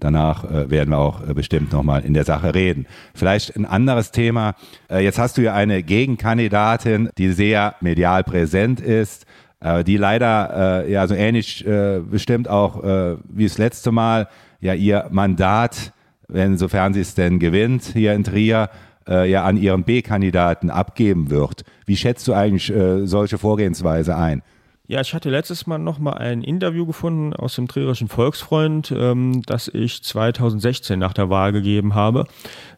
Danach 0.00 0.44
äh, 0.44 0.70
werden 0.70 0.90
wir 0.90 0.98
auch 0.98 1.26
äh, 1.26 1.34
bestimmt 1.34 1.72
nochmal 1.72 2.04
in 2.04 2.14
der 2.14 2.24
Sache 2.24 2.54
reden. 2.54 2.86
Vielleicht 3.14 3.56
ein 3.56 3.64
anderes 3.64 4.10
Thema. 4.10 4.54
Äh, 4.90 5.04
jetzt 5.04 5.18
hast 5.18 5.38
du 5.38 5.42
ja 5.42 5.54
eine 5.54 5.82
Gegenkandidatin, 5.82 7.10
die 7.16 7.32
sehr 7.32 7.76
medial 7.80 8.24
präsent 8.24 8.80
ist, 8.80 9.24
äh, 9.60 9.82
die 9.82 9.96
leider 9.96 10.84
äh, 10.84 10.92
ja 10.92 11.06
so 11.06 11.14
ähnlich 11.14 11.66
äh, 11.66 12.00
bestimmt 12.00 12.48
auch 12.48 12.82
wie 13.28 13.44
das 13.44 13.58
letzte 13.58 13.92
Mal 13.92 14.28
ja 14.60 14.74
ihr 14.74 15.06
Mandat, 15.10 15.92
wenn 16.28 16.58
sofern 16.58 16.92
sie 16.92 17.00
es 17.00 17.14
denn 17.14 17.38
gewinnt, 17.38 17.84
hier 17.84 18.12
in 18.12 18.24
Trier, 18.24 18.70
ja 19.06 19.44
an 19.44 19.58
ihren 19.58 19.84
B-Kandidaten 19.84 20.70
abgeben 20.70 21.28
wird. 21.28 21.64
Wie 21.84 21.96
schätzt 21.96 22.26
du 22.26 22.32
eigentlich 22.32 22.72
solche 23.02 23.36
Vorgehensweise 23.36 24.16
ein? 24.16 24.40
Ja, 24.86 25.00
ich 25.00 25.14
hatte 25.14 25.30
letztes 25.30 25.66
Mal 25.66 25.78
noch 25.78 25.98
mal 25.98 26.12
ein 26.12 26.42
Interview 26.42 26.84
gefunden 26.84 27.32
aus 27.32 27.54
dem 27.54 27.68
Trierischen 27.68 28.08
Volksfreund, 28.08 28.92
ähm, 28.94 29.40
das 29.46 29.68
ich 29.68 30.02
2016 30.02 30.98
nach 30.98 31.14
der 31.14 31.30
Wahl 31.30 31.52
gegeben 31.52 31.94
habe. 31.94 32.26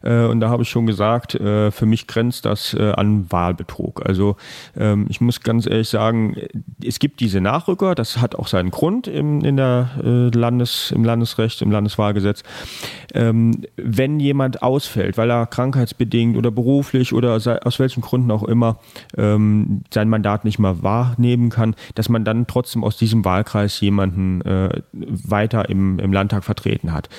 Äh, 0.03 0.25
und 0.25 0.39
da 0.39 0.49
habe 0.49 0.63
ich 0.63 0.69
schon 0.69 0.85
gesagt, 0.85 1.35
äh, 1.35 1.71
für 1.71 1.85
mich 1.85 2.07
grenzt 2.07 2.45
das 2.45 2.73
äh, 2.73 2.91
an 2.91 3.31
Wahlbetrug. 3.31 4.05
Also 4.05 4.37
ähm, 4.77 5.07
ich 5.09 5.21
muss 5.21 5.41
ganz 5.41 5.65
ehrlich 5.65 5.89
sagen, 5.89 6.35
es 6.83 6.99
gibt 6.99 7.19
diese 7.19 7.41
Nachrücker, 7.41 7.95
das 7.95 8.17
hat 8.17 8.35
auch 8.35 8.47
seinen 8.47 8.71
Grund 8.71 9.07
im, 9.07 9.43
in 9.43 9.57
der, 9.57 9.89
Landes, 10.33 10.91
im 10.91 11.03
Landesrecht, 11.03 11.61
im 11.61 11.71
Landeswahlgesetz. 11.71 12.43
Ähm, 13.13 13.63
wenn 13.75 14.19
jemand 14.19 14.61
ausfällt, 14.61 15.17
weil 15.17 15.29
er 15.29 15.45
krankheitsbedingt 15.45 16.37
oder 16.37 16.51
beruflich 16.51 17.13
oder 17.13 17.33
aus 17.33 17.79
welchen 17.79 18.01
Gründen 18.01 18.31
auch 18.31 18.43
immer 18.43 18.79
ähm, 19.17 19.81
sein 19.93 20.09
Mandat 20.09 20.45
nicht 20.45 20.59
mehr 20.59 20.83
wahrnehmen 20.83 21.49
kann, 21.49 21.75
dass 21.95 22.09
man 22.09 22.25
dann 22.25 22.47
trotzdem 22.47 22.83
aus 22.83 22.97
diesem 22.97 23.25
Wahlkreis 23.25 23.79
jemanden 23.79 24.41
weiter 24.91 25.69
im, 25.69 25.99
im 25.99 26.13
Landtag 26.13 26.43
vertreten 26.43 26.93
hat. 26.93 27.09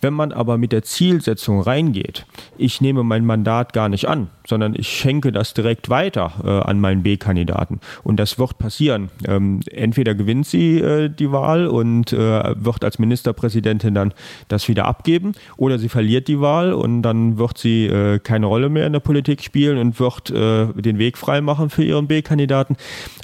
Wenn 0.00 0.14
man 0.14 0.32
aber 0.32 0.58
mit 0.58 0.72
der 0.72 0.82
Zielsetzung 0.82 1.60
reingeht, 1.60 2.23
ich 2.56 2.80
nehme 2.80 3.02
mein 3.02 3.24
Mandat 3.24 3.72
gar 3.72 3.88
nicht 3.88 4.08
an, 4.08 4.28
sondern 4.46 4.74
ich 4.76 4.88
schenke 4.88 5.32
das 5.32 5.54
direkt 5.54 5.90
weiter 5.90 6.32
äh, 6.44 6.48
an 6.48 6.80
meinen 6.80 7.02
B-Kandidaten. 7.02 7.80
Und 8.02 8.18
das 8.18 8.38
wird 8.38 8.58
passieren. 8.58 9.10
Ähm, 9.26 9.60
entweder 9.70 10.14
gewinnt 10.14 10.46
sie 10.46 10.78
äh, 10.80 11.08
die 11.08 11.32
Wahl 11.32 11.66
und 11.66 12.12
äh, 12.12 12.16
wird 12.16 12.84
als 12.84 12.98
Ministerpräsidentin 12.98 13.94
dann 13.94 14.12
das 14.48 14.68
wieder 14.68 14.86
abgeben, 14.86 15.32
oder 15.56 15.78
sie 15.78 15.88
verliert 15.88 16.28
die 16.28 16.40
Wahl 16.40 16.72
und 16.72 17.02
dann 17.02 17.38
wird 17.38 17.58
sie 17.58 17.86
äh, 17.86 18.18
keine 18.18 18.46
Rolle 18.46 18.68
mehr 18.68 18.86
in 18.86 18.92
der 18.92 19.00
Politik 19.00 19.42
spielen 19.42 19.78
und 19.78 19.98
wird 19.98 20.30
äh, 20.30 20.66
den 20.74 20.98
Weg 20.98 21.18
freimachen 21.18 21.70
für 21.70 21.84
ihren 21.84 22.06
B-Kandidaten. 22.06 22.76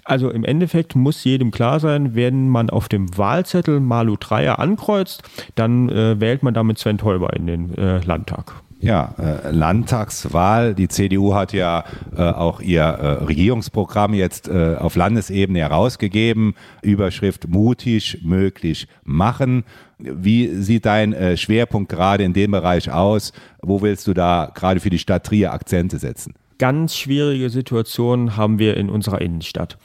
Also 0.05 0.31
im 0.31 0.45
Endeffekt 0.45 0.97
muss 0.97 1.23
jedem 1.25 1.51
klar 1.51 1.81
sein, 1.81 2.15
wenn 2.15 2.49
man 2.49 2.71
auf 2.71 2.89
dem 2.89 3.17
Wahlzettel 3.17 3.81
Malu 3.81 4.17
Dreier 4.19 4.59
ankreuzt, 4.59 5.23
dann 5.55 5.89
äh, 5.89 6.21
wählt 6.21 6.43
man 6.43 6.55
damit 6.55 6.79
Sven 6.79 6.99
Teuber 6.99 7.35
in 7.35 7.47
den 7.47 7.71
Landtag. 8.05 8.53
Ja, 8.81 9.15
äh, 9.19 9.51
Landtagswahl. 9.51 10.75
Die 10.75 10.89
CDU 10.89 11.35
hat 11.35 11.53
ja 11.53 11.85
äh, 12.17 12.23
auch 12.23 12.61
ihr 12.61 12.83
äh, 12.83 13.25
Regierungsprogramm 13.25 14.15
jetzt 14.15 14.49
äh, 14.49 14.77
auf 14.79 14.97
Landesebene 14.97 15.59
herausgegeben. 15.59 16.55
Überschrift 16.83 17.49
mutig 17.49 18.21
möglich 18.23 18.89
machen. 19.05 19.65
Wie 19.99 20.49
sieht 20.63 20.87
dein 20.87 21.13
äh, 21.13 21.37
Schwerpunkt 21.37 21.91
gerade 21.91 22.25
in 22.25 22.33
dem 22.33 22.53
Bereich 22.53 22.91
aus? 22.91 23.33
Wo 23.61 23.83
willst 23.83 24.07
du 24.07 24.15
da 24.15 24.51
gerade 24.55 24.81
für 24.81 24.91
die 24.91 24.99
Stadt 24.99 25.27
Trier 25.27 25.53
Akzente 25.53 25.99
setzen? 25.99 26.33
Ganz 26.57 26.97
schwierige 26.97 27.51
Situationen 27.51 28.39
haben 28.39 28.59
wir 28.59 28.79
in 28.79 28.89
unserer 28.89 29.21
Innenstadt. 29.21 29.77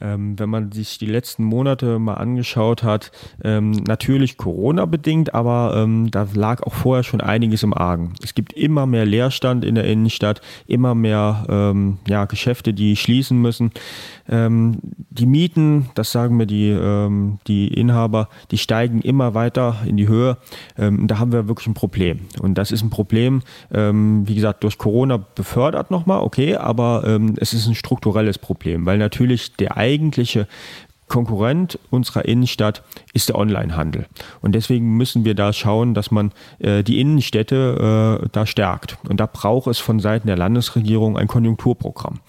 Ähm, 0.00 0.38
wenn 0.38 0.48
man 0.48 0.72
sich 0.72 0.98
die 0.98 1.06
letzten 1.06 1.44
Monate 1.44 1.98
mal 1.98 2.14
angeschaut 2.14 2.82
hat, 2.82 3.12
ähm, 3.44 3.72
natürlich 3.72 4.36
Corona 4.36 4.86
bedingt, 4.86 5.34
aber 5.34 5.74
ähm, 5.76 6.10
da 6.10 6.26
lag 6.34 6.62
auch 6.62 6.74
vorher 6.74 7.02
schon 7.02 7.20
einiges 7.20 7.62
im 7.62 7.74
Argen. 7.74 8.14
Es 8.22 8.34
gibt 8.34 8.52
immer 8.54 8.86
mehr 8.86 9.04
Leerstand 9.04 9.64
in 9.64 9.74
der 9.74 9.84
Innenstadt, 9.84 10.40
immer 10.66 10.94
mehr 10.94 11.44
ähm, 11.48 11.98
ja, 12.08 12.24
Geschäfte, 12.24 12.72
die 12.72 12.96
schließen 12.96 13.40
müssen. 13.40 13.72
Ähm, 14.28 14.78
die 15.10 15.26
Mieten, 15.26 15.90
das 15.94 16.12
sagen 16.12 16.36
mir 16.36 16.46
die, 16.46 16.70
ähm, 16.70 17.38
die 17.46 17.68
Inhaber, 17.68 18.28
die 18.50 18.58
steigen 18.58 19.02
immer 19.02 19.34
weiter 19.34 19.76
in 19.86 19.96
die 19.96 20.08
Höhe. 20.08 20.38
da 20.76 21.18
haben 21.18 21.32
wir 21.32 21.48
wirklich 21.48 21.66
ein 21.66 21.74
Problem. 21.74 22.20
Und 22.40 22.56
das 22.56 22.70
ist 22.70 22.82
ein 22.82 22.90
Problem, 22.90 23.42
wie 23.70 24.34
gesagt, 24.34 24.64
durch 24.64 24.78
Corona 24.78 25.16
befördert 25.18 25.90
nochmal, 25.90 26.22
okay, 26.22 26.56
aber 26.56 27.20
es 27.36 27.52
ist 27.52 27.66
ein 27.66 27.74
strukturelles 27.74 28.38
Problem, 28.38 28.86
weil 28.86 28.98
natürlich 28.98 29.56
der 29.56 29.76
eigentliche 29.90 30.46
Konkurrent 31.10 31.78
unserer 31.90 32.24
Innenstadt 32.24 32.82
ist 33.12 33.28
der 33.28 33.36
Onlinehandel. 33.36 34.06
Und 34.40 34.54
deswegen 34.54 34.96
müssen 34.96 35.24
wir 35.24 35.34
da 35.34 35.52
schauen, 35.52 35.92
dass 35.92 36.12
man 36.12 36.30
äh, 36.60 36.82
die 36.84 37.00
Innenstädte 37.00 38.22
äh, 38.22 38.28
da 38.30 38.46
stärkt. 38.46 38.96
Und 39.08 39.18
da 39.18 39.26
braucht 39.26 39.66
es 39.66 39.80
von 39.80 39.98
Seiten 39.98 40.28
der 40.28 40.38
Landesregierung 40.38 41.18
ein 41.18 41.26
Konjunkturprogramm, 41.26 42.20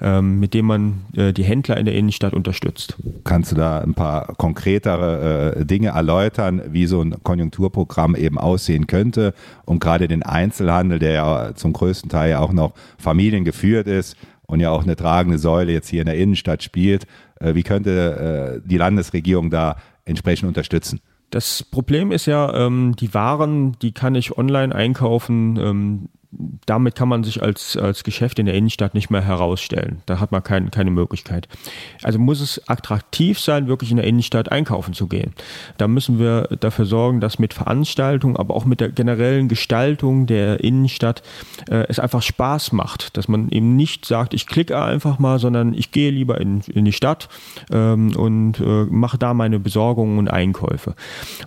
ähm, 0.00 0.40
mit 0.40 0.54
dem 0.54 0.64
man 0.64 1.02
äh, 1.14 1.32
die 1.34 1.44
Händler 1.44 1.76
in 1.76 1.84
der 1.84 1.94
Innenstadt 1.94 2.32
unterstützt. 2.32 2.96
Kannst 3.24 3.52
du 3.52 3.56
da 3.56 3.80
ein 3.80 3.94
paar 3.94 4.34
konkretere 4.36 5.56
äh, 5.56 5.66
Dinge 5.66 5.88
erläutern, 5.88 6.62
wie 6.70 6.86
so 6.86 7.02
ein 7.02 7.22
Konjunkturprogramm 7.22 8.16
eben 8.16 8.38
aussehen 8.38 8.86
könnte, 8.86 9.34
um 9.66 9.80
gerade 9.80 10.08
den 10.08 10.22
Einzelhandel, 10.22 10.98
der 10.98 11.12
ja 11.12 11.54
zum 11.54 11.74
größten 11.74 12.08
Teil 12.08 12.30
ja 12.30 12.40
auch 12.40 12.52
noch 12.52 12.72
familiengeführt 12.96 13.86
ist, 13.86 14.16
und 14.50 14.58
ja 14.60 14.70
auch 14.70 14.82
eine 14.82 14.96
tragende 14.96 15.38
Säule 15.38 15.72
jetzt 15.72 15.88
hier 15.88 16.00
in 16.00 16.06
der 16.06 16.16
Innenstadt 16.16 16.62
spielt. 16.62 17.06
Äh, 17.38 17.54
wie 17.54 17.62
könnte 17.62 18.60
äh, 18.62 18.68
die 18.68 18.76
Landesregierung 18.76 19.50
da 19.50 19.76
entsprechend 20.04 20.48
unterstützen? 20.48 21.00
Das 21.30 21.62
Problem 21.62 22.10
ist 22.10 22.26
ja, 22.26 22.52
ähm, 22.66 22.96
die 22.98 23.14
Waren, 23.14 23.78
die 23.80 23.92
kann 23.92 24.16
ich 24.16 24.36
online 24.36 24.74
einkaufen. 24.74 25.56
Ähm, 25.56 26.08
damit 26.66 26.94
kann 26.94 27.08
man 27.08 27.24
sich 27.24 27.42
als, 27.42 27.76
als 27.76 28.04
Geschäft 28.04 28.38
in 28.38 28.46
der 28.46 28.54
Innenstadt 28.54 28.94
nicht 28.94 29.10
mehr 29.10 29.22
herausstellen. 29.22 30.02
Da 30.06 30.20
hat 30.20 30.30
man 30.30 30.44
kein, 30.44 30.70
keine 30.70 30.90
Möglichkeit. 30.90 31.48
Also 32.02 32.20
muss 32.20 32.40
es 32.40 32.68
attraktiv 32.68 33.40
sein, 33.40 33.66
wirklich 33.66 33.90
in 33.90 33.96
der 33.96 34.06
Innenstadt 34.06 34.52
einkaufen 34.52 34.94
zu 34.94 35.08
gehen. 35.08 35.32
Da 35.76 35.88
müssen 35.88 36.20
wir 36.20 36.42
dafür 36.60 36.86
sorgen, 36.86 37.20
dass 37.20 37.40
mit 37.40 37.52
Veranstaltungen, 37.52 38.36
aber 38.36 38.54
auch 38.54 38.64
mit 38.64 38.80
der 38.80 38.90
generellen 38.90 39.48
Gestaltung 39.48 40.26
der 40.26 40.62
Innenstadt 40.62 41.22
äh, 41.68 41.86
es 41.88 41.98
einfach 41.98 42.22
Spaß 42.22 42.72
macht. 42.72 43.16
Dass 43.16 43.26
man 43.26 43.48
eben 43.50 43.74
nicht 43.74 44.04
sagt, 44.04 44.32
ich 44.32 44.46
klicke 44.46 44.80
einfach 44.80 45.18
mal, 45.18 45.40
sondern 45.40 45.74
ich 45.74 45.90
gehe 45.90 46.12
lieber 46.12 46.40
in, 46.40 46.60
in 46.60 46.84
die 46.84 46.92
Stadt 46.92 47.28
ähm, 47.72 48.14
und 48.14 48.60
äh, 48.60 48.84
mache 48.84 49.18
da 49.18 49.34
meine 49.34 49.58
Besorgungen 49.58 50.18
und 50.18 50.28
Einkäufe. 50.28 50.94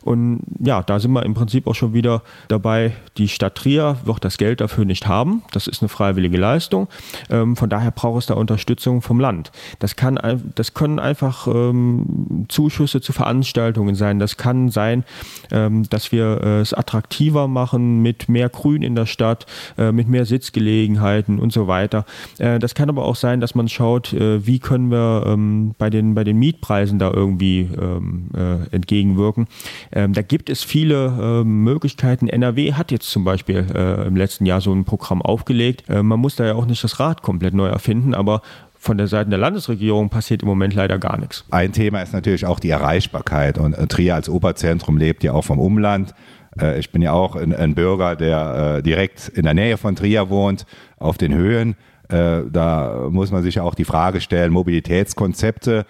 Und 0.02 0.42
ja, 0.60 0.84
da 0.84 1.00
sind 1.00 1.14
wir 1.14 1.24
im 1.24 1.36
Prinzip 1.36 1.68
auch 1.68 1.76
schon 1.76 1.94
wieder 1.94 2.22
dabei. 2.50 2.94
Die 3.18 3.30
Stadt 3.30 3.56
Trier 3.56 3.98
wird 4.04 4.26
das 4.26 4.38
Geld 4.38 4.60
dafür 4.60 4.73
dafür 4.74 4.86
nicht 4.86 5.08
haben. 5.08 5.44
Das 5.52 5.68
ist 5.68 5.82
eine 5.82 5.90
freiwillige 5.90 6.38
Leistung. 6.38 6.88
Ähm, 7.30 7.56
von 7.56 7.70
daher 7.70 7.92
braucht 7.92 8.22
es 8.22 8.26
da 8.26 8.34
Unterstützung 8.34 9.02
vom 9.02 9.20
Land. 9.20 9.52
Das, 9.80 9.96
kann, 9.96 10.20
das 10.56 10.74
können 10.74 10.98
einfach 11.00 11.48
ähm, 11.48 12.46
Zuschüsse 12.50 13.00
zu 13.00 13.14
Veranstaltungen 13.14 13.94
sein. 13.94 14.18
Das 14.18 14.38
kann 14.38 14.70
sein, 14.70 15.04
ähm, 15.52 15.84
dass 15.90 16.12
wir 16.12 16.42
äh, 16.44 16.62
es 16.62 16.74
attraktiver 16.74 17.48
machen 17.48 18.02
mit 18.02 18.30
mehr 18.30 18.50
Grün 18.50 18.82
in 18.82 18.96
der 18.96 19.06
Stadt, 19.06 19.46
äh, 19.78 19.92
mit 19.92 20.08
mehr 20.08 20.26
Sitzgelegenheiten 20.26 21.38
und 21.40 21.54
so 21.54 21.68
weiter. 21.68 22.06
Äh, 22.40 22.58
das 22.58 22.74
kann 22.74 22.90
aber 22.90 23.06
auch 23.06 23.16
sein, 23.16 23.42
dass 23.42 23.54
man 23.54 23.70
schaut, 23.70 24.14
äh, 24.14 24.46
wie 24.46 24.58
können 24.58 24.90
wir 24.90 25.26
ähm, 25.28 25.76
bei, 25.78 25.92
den, 25.92 26.16
bei 26.16 26.24
den 26.24 26.40
Mietpreisen 26.40 26.98
da 26.98 27.12
irgendwie 27.12 27.70
ähm, 27.80 28.30
äh, 28.36 28.76
entgegenwirken. 28.76 29.48
Ähm, 29.92 30.14
da 30.14 30.24
gibt 30.24 30.50
es 30.50 30.64
viele 30.64 31.44
Möglichkeiten. 31.44 32.28
NRW 32.28 32.74
hat 32.74 32.92
jetzt 32.92 33.10
zum 33.10 33.24
Beispiel 33.24 33.66
äh, 33.76 34.08
im 34.08 34.16
letzten 34.16 34.46
Jahr 34.46 34.62
so 34.64 34.74
ein 34.74 34.86
Programm 34.86 35.22
aufgelegt. 35.22 35.90
Äh, 35.90 36.04
man 36.04 36.20
muss 36.20 36.36
da 36.36 36.46
ja 36.46 36.56
auch 36.56 36.66
nicht 36.66 36.84
das 36.84 37.00
Rad 37.00 37.22
komplett 37.22 37.54
neu 37.54 37.68
erfinden, 37.68 38.14
aber 38.14 38.42
von 38.78 38.98
der 38.98 39.08
Seite 39.08 39.30
der 39.30 39.40
Landesregierung 39.40 40.10
passiert 40.10 40.42
im 40.42 40.48
Moment 40.48 40.74
leider 40.74 41.00
gar 41.00 41.18
nichts. 41.18 41.46
Ein 41.52 41.72
Thema 41.72 42.02
ist 42.02 42.14
natürlich 42.14 42.46
auch 42.46 42.60
die 42.60 42.70
Erreichbarkeit 42.70 43.58
und 43.58 43.74
äh, 43.74 43.88
Trier 43.88 44.16
als 44.16 44.30
Oberzentrum 44.30 44.98
lebt 44.98 45.24
ja 45.24 45.34
auch 45.34 45.44
vom 45.44 45.60
Umland. 45.60 46.14
Äh, 46.60 46.80
ich 46.80 46.92
bin 46.92 47.02
ja 47.02 47.14
auch 47.14 47.36
ein, 47.36 47.76
Bürger, 47.76 48.16
der 48.16 48.82
direkt 48.82 49.30
in 49.30 49.44
der 49.44 49.54
Nähe 49.54 49.78
von 49.78 49.96
Trier 49.96 50.30
wohnt, 50.30 50.66
auf 50.98 51.18
den 51.18 51.34
Höhen. 51.34 51.76
Da 52.10 53.08
muss 53.10 53.32
man 53.32 53.42
sich 53.42 53.60
auch 53.60 53.74
die 53.74 53.86
Frage 53.86 54.22
stellen, 54.22 54.52
Mobilitätskonzepte 54.52 55.86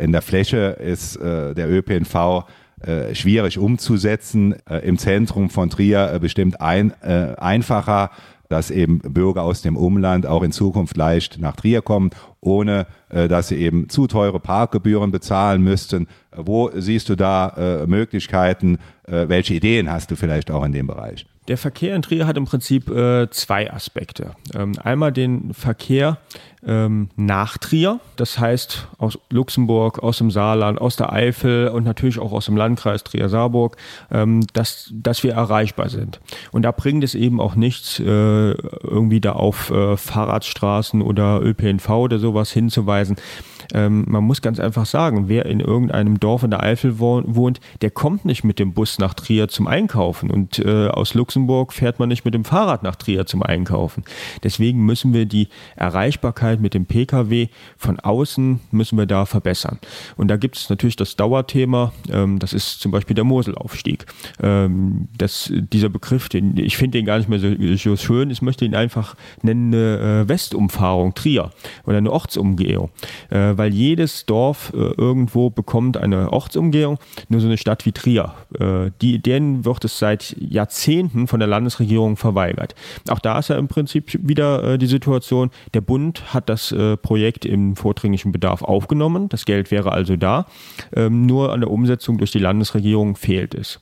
in 0.00 0.10
der 0.10 0.22
Fläche 0.22 0.76
ist 0.80 1.20
der 1.20 1.70
ÖPNV 1.70 2.44
äh, 2.86 3.14
schwierig 3.14 3.58
umzusetzen. 3.58 4.54
Äh, 4.68 4.78
Im 4.86 4.98
Zentrum 4.98 5.50
von 5.50 5.70
Trier 5.70 6.12
äh, 6.12 6.18
bestimmt 6.18 6.60
ein, 6.60 6.92
äh, 7.02 7.34
einfacher. 7.36 8.10
dass 8.48 8.70
eben 8.70 8.98
Bürger 8.98 9.44
aus 9.44 9.62
dem 9.62 9.78
Umland 9.78 10.26
auch 10.26 10.42
in 10.42 10.52
Zukunft 10.52 10.94
leicht 10.98 11.38
nach 11.40 11.56
Trier 11.56 11.80
kommen, 11.80 12.10
ohne 12.42 12.86
äh, 13.08 13.28
dass 13.28 13.48
sie 13.48 13.56
eben 13.56 13.88
zu 13.88 14.06
teure 14.06 14.40
Parkgebühren 14.40 15.10
bezahlen 15.10 15.62
müssten. 15.62 16.08
Wo 16.36 16.70
siehst 16.74 17.08
du 17.08 17.14
da 17.16 17.82
äh, 17.82 17.86
Möglichkeiten? 17.86 18.78
Äh, 19.06 19.28
welche 19.28 19.54
Ideen 19.54 19.90
hast 19.90 20.10
du 20.10 20.16
vielleicht 20.16 20.50
auch 20.50 20.64
in 20.64 20.72
dem 20.72 20.86
Bereich? 20.86 21.26
Der 21.48 21.58
Verkehr 21.58 21.96
in 21.96 22.02
Trier 22.02 22.26
hat 22.26 22.36
im 22.36 22.44
Prinzip 22.44 22.88
äh, 22.88 23.28
zwei 23.30 23.72
Aspekte. 23.72 24.36
Ähm, 24.54 24.74
einmal 24.82 25.10
den 25.10 25.52
Verkehr 25.54 26.18
ähm, 26.64 27.08
nach 27.16 27.58
Trier, 27.58 27.98
das 28.14 28.38
heißt 28.38 28.86
aus 28.98 29.18
Luxemburg, 29.28 30.00
aus 30.00 30.18
dem 30.18 30.30
Saarland, 30.30 30.80
aus 30.80 30.94
der 30.94 31.12
Eifel 31.12 31.66
und 31.68 31.82
natürlich 31.82 32.20
auch 32.20 32.30
aus 32.30 32.44
dem 32.44 32.56
Landkreis 32.56 33.02
Trier-Saarburg, 33.02 33.76
ähm, 34.12 34.42
dass, 34.52 34.90
dass 34.94 35.24
wir 35.24 35.32
erreichbar 35.32 35.88
sind. 35.88 36.20
Und 36.52 36.62
da 36.62 36.70
bringt 36.70 37.02
es 37.02 37.16
eben 37.16 37.40
auch 37.40 37.56
nichts, 37.56 37.98
äh, 37.98 38.04
irgendwie 38.04 39.20
da 39.20 39.32
auf 39.32 39.70
äh, 39.70 39.96
Fahrradstraßen 39.96 41.02
oder 41.02 41.42
ÖPNV 41.42 41.88
oder 41.90 42.20
sowas 42.32 42.52
hinzuweisen. 42.52 43.16
Ähm, 43.74 44.04
man 44.08 44.24
muss 44.24 44.42
ganz 44.42 44.60
einfach 44.60 44.86
sagen, 44.86 45.28
wer 45.28 45.46
in 45.46 45.60
irgendeinem 45.60 46.20
Dorf 46.20 46.42
in 46.42 46.50
der 46.50 46.62
Eifel 46.62 46.98
wohnt, 46.98 47.60
der 47.80 47.90
kommt 47.90 48.24
nicht 48.24 48.44
mit 48.44 48.58
dem 48.58 48.72
Bus 48.72 48.98
nach 48.98 49.14
Trier 49.14 49.48
zum 49.48 49.66
Einkaufen 49.66 50.30
und 50.30 50.58
äh, 50.58 50.88
aus 50.88 51.14
Luxemburg 51.14 51.72
fährt 51.72 51.98
man 51.98 52.08
nicht 52.08 52.24
mit 52.24 52.34
dem 52.34 52.44
Fahrrad 52.44 52.82
nach 52.82 52.96
Trier 52.96 53.26
zum 53.26 53.42
Einkaufen. 53.42 54.04
Deswegen 54.42 54.84
müssen 54.84 55.12
wir 55.12 55.26
die 55.26 55.48
Erreichbarkeit 55.76 56.60
mit 56.60 56.74
dem 56.74 56.86
Pkw 56.86 57.48
von 57.76 57.98
außen 58.00 58.60
müssen 58.70 58.98
wir 58.98 59.06
da 59.06 59.26
verbessern. 59.26 59.78
Und 60.16 60.28
da 60.28 60.36
gibt 60.36 60.56
es 60.56 60.70
natürlich 60.70 60.96
das 60.96 61.16
Dauerthema, 61.16 61.92
ähm, 62.10 62.38
das 62.38 62.52
ist 62.52 62.80
zum 62.80 62.92
Beispiel 62.92 63.14
der 63.14 63.24
Moselaufstieg. 63.24 64.06
Ähm, 64.42 65.08
das, 65.16 65.52
dieser 65.52 65.88
Begriff, 65.88 66.28
den, 66.28 66.56
ich 66.56 66.76
finde 66.76 66.98
den 66.98 67.06
gar 67.06 67.18
nicht 67.18 67.28
mehr 67.28 67.38
so, 67.38 67.48
so, 67.76 67.96
schön, 67.96 68.30
ich 68.30 68.42
möchte 68.42 68.64
ihn 68.64 68.74
einfach 68.74 69.14
nennen 69.42 69.72
eine 69.72 70.22
äh, 70.24 70.28
Westumfahrung 70.28 71.14
Trier 71.14 71.50
oder 71.84 71.98
eine 71.98 72.10
Ortsumgehung. 72.10 72.90
Äh, 73.30 73.56
weil 73.62 73.72
jedes 73.72 74.26
Dorf 74.26 74.72
äh, 74.74 74.78
irgendwo 74.78 75.48
bekommt 75.48 75.96
eine 75.96 76.32
Ortsumgehung, 76.32 76.98
nur 77.28 77.40
so 77.40 77.46
eine 77.46 77.56
Stadt 77.56 77.86
wie 77.86 77.92
Trier. 77.92 78.34
Äh, 78.58 78.90
die, 79.00 79.20
denen 79.20 79.64
wird 79.64 79.84
es 79.84 80.00
seit 80.00 80.34
Jahrzehnten 80.40 81.28
von 81.28 81.38
der 81.38 81.48
Landesregierung 81.48 82.16
verweigert. 82.16 82.74
Auch 83.08 83.20
da 83.20 83.38
ist 83.38 83.50
ja 83.50 83.56
im 83.56 83.68
Prinzip 83.68 84.18
wieder 84.20 84.64
äh, 84.64 84.78
die 84.78 84.88
Situation, 84.88 85.52
der 85.74 85.80
Bund 85.80 86.34
hat 86.34 86.48
das 86.48 86.72
äh, 86.72 86.96
Projekt 86.96 87.44
im 87.44 87.76
vordringlichen 87.76 88.32
Bedarf 88.32 88.62
aufgenommen, 88.62 89.28
das 89.28 89.44
Geld 89.44 89.70
wäre 89.70 89.92
also 89.92 90.16
da, 90.16 90.46
ähm, 90.92 91.26
nur 91.26 91.52
an 91.52 91.60
der 91.60 91.70
Umsetzung 91.70 92.18
durch 92.18 92.32
die 92.32 92.40
Landesregierung 92.40 93.14
fehlt 93.14 93.54
es. 93.54 93.78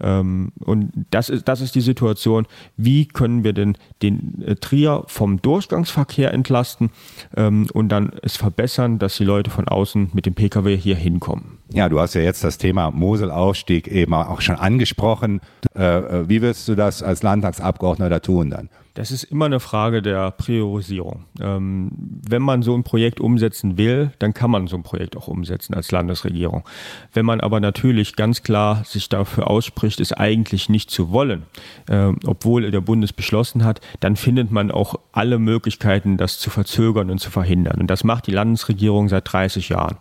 Ähm, 0.00 0.52
und 0.60 0.90
das 1.10 1.28
ist, 1.28 1.48
das 1.48 1.60
ist 1.60 1.74
die 1.74 1.82
Situation, 1.82 2.46
wie 2.78 3.04
können 3.04 3.44
wir 3.44 3.52
denn 3.52 3.76
den 4.00 4.40
äh, 4.40 4.54
Trier 4.54 5.02
vom 5.06 5.42
Durchgangsverkehr 5.42 6.32
entlasten 6.32 6.88
ähm, 7.36 7.66
und 7.74 7.90
dann 7.90 8.12
es 8.22 8.38
verbessern, 8.38 8.98
dass 8.98 9.07
die 9.16 9.24
Leute 9.24 9.50
von 9.50 9.66
außen 9.66 10.10
mit 10.12 10.26
dem 10.26 10.34
Pkw 10.34 10.76
hier 10.76 10.96
hinkommen. 10.96 11.58
Ja, 11.72 11.88
du 11.88 12.00
hast 12.00 12.14
ja 12.14 12.20
jetzt 12.20 12.44
das 12.44 12.58
Thema 12.58 12.90
Moselaufstieg 12.90 13.88
eben 13.88 14.14
auch 14.14 14.40
schon 14.40 14.56
angesprochen. 14.56 15.40
Äh, 15.76 15.82
äh 15.82 16.28
wie 16.28 16.42
wirst 16.42 16.68
du 16.68 16.74
das 16.74 17.02
als 17.02 17.22
Landtagsabgeordneter 17.22 18.20
tun 18.20 18.50
dann? 18.50 18.68
Das 18.94 19.10
ist 19.10 19.24
immer 19.24 19.46
eine 19.46 19.60
Frage 19.60 20.02
der 20.02 20.30
Priorisierung. 20.32 21.24
Ähm, 21.40 21.90
wenn 22.28 22.42
man 22.42 22.62
so 22.62 22.74
ein 22.74 22.82
Projekt 22.82 23.20
umsetzen 23.20 23.78
will, 23.78 24.10
dann 24.18 24.34
kann 24.34 24.50
man 24.50 24.66
so 24.66 24.76
ein 24.76 24.82
Projekt 24.82 25.16
auch 25.16 25.28
umsetzen 25.28 25.74
als 25.74 25.90
Landesregierung. 25.92 26.64
Wenn 27.12 27.24
man 27.24 27.40
aber 27.40 27.60
natürlich 27.60 28.16
ganz 28.16 28.42
klar 28.42 28.82
sich 28.84 29.08
dafür 29.08 29.48
ausspricht, 29.48 30.00
es 30.00 30.12
eigentlich 30.12 30.68
nicht 30.68 30.90
zu 30.90 31.10
wollen, 31.10 31.44
äh, 31.88 32.12
obwohl 32.26 32.70
der 32.70 32.80
Bundes 32.80 33.12
beschlossen 33.12 33.64
hat, 33.64 33.80
dann 34.00 34.16
findet 34.16 34.50
man 34.50 34.70
auch 34.70 34.96
alle 35.12 35.38
Möglichkeiten, 35.38 36.16
das 36.16 36.38
zu 36.38 36.50
verzögern 36.50 37.10
und 37.10 37.18
zu 37.18 37.30
verhindern. 37.30 37.80
Und 37.80 37.88
das 37.88 38.04
macht 38.04 38.26
die 38.26 38.32
Landesregierung 38.32 39.08
seit 39.08 39.32
30 39.32 39.68
Jahren. 39.68 39.96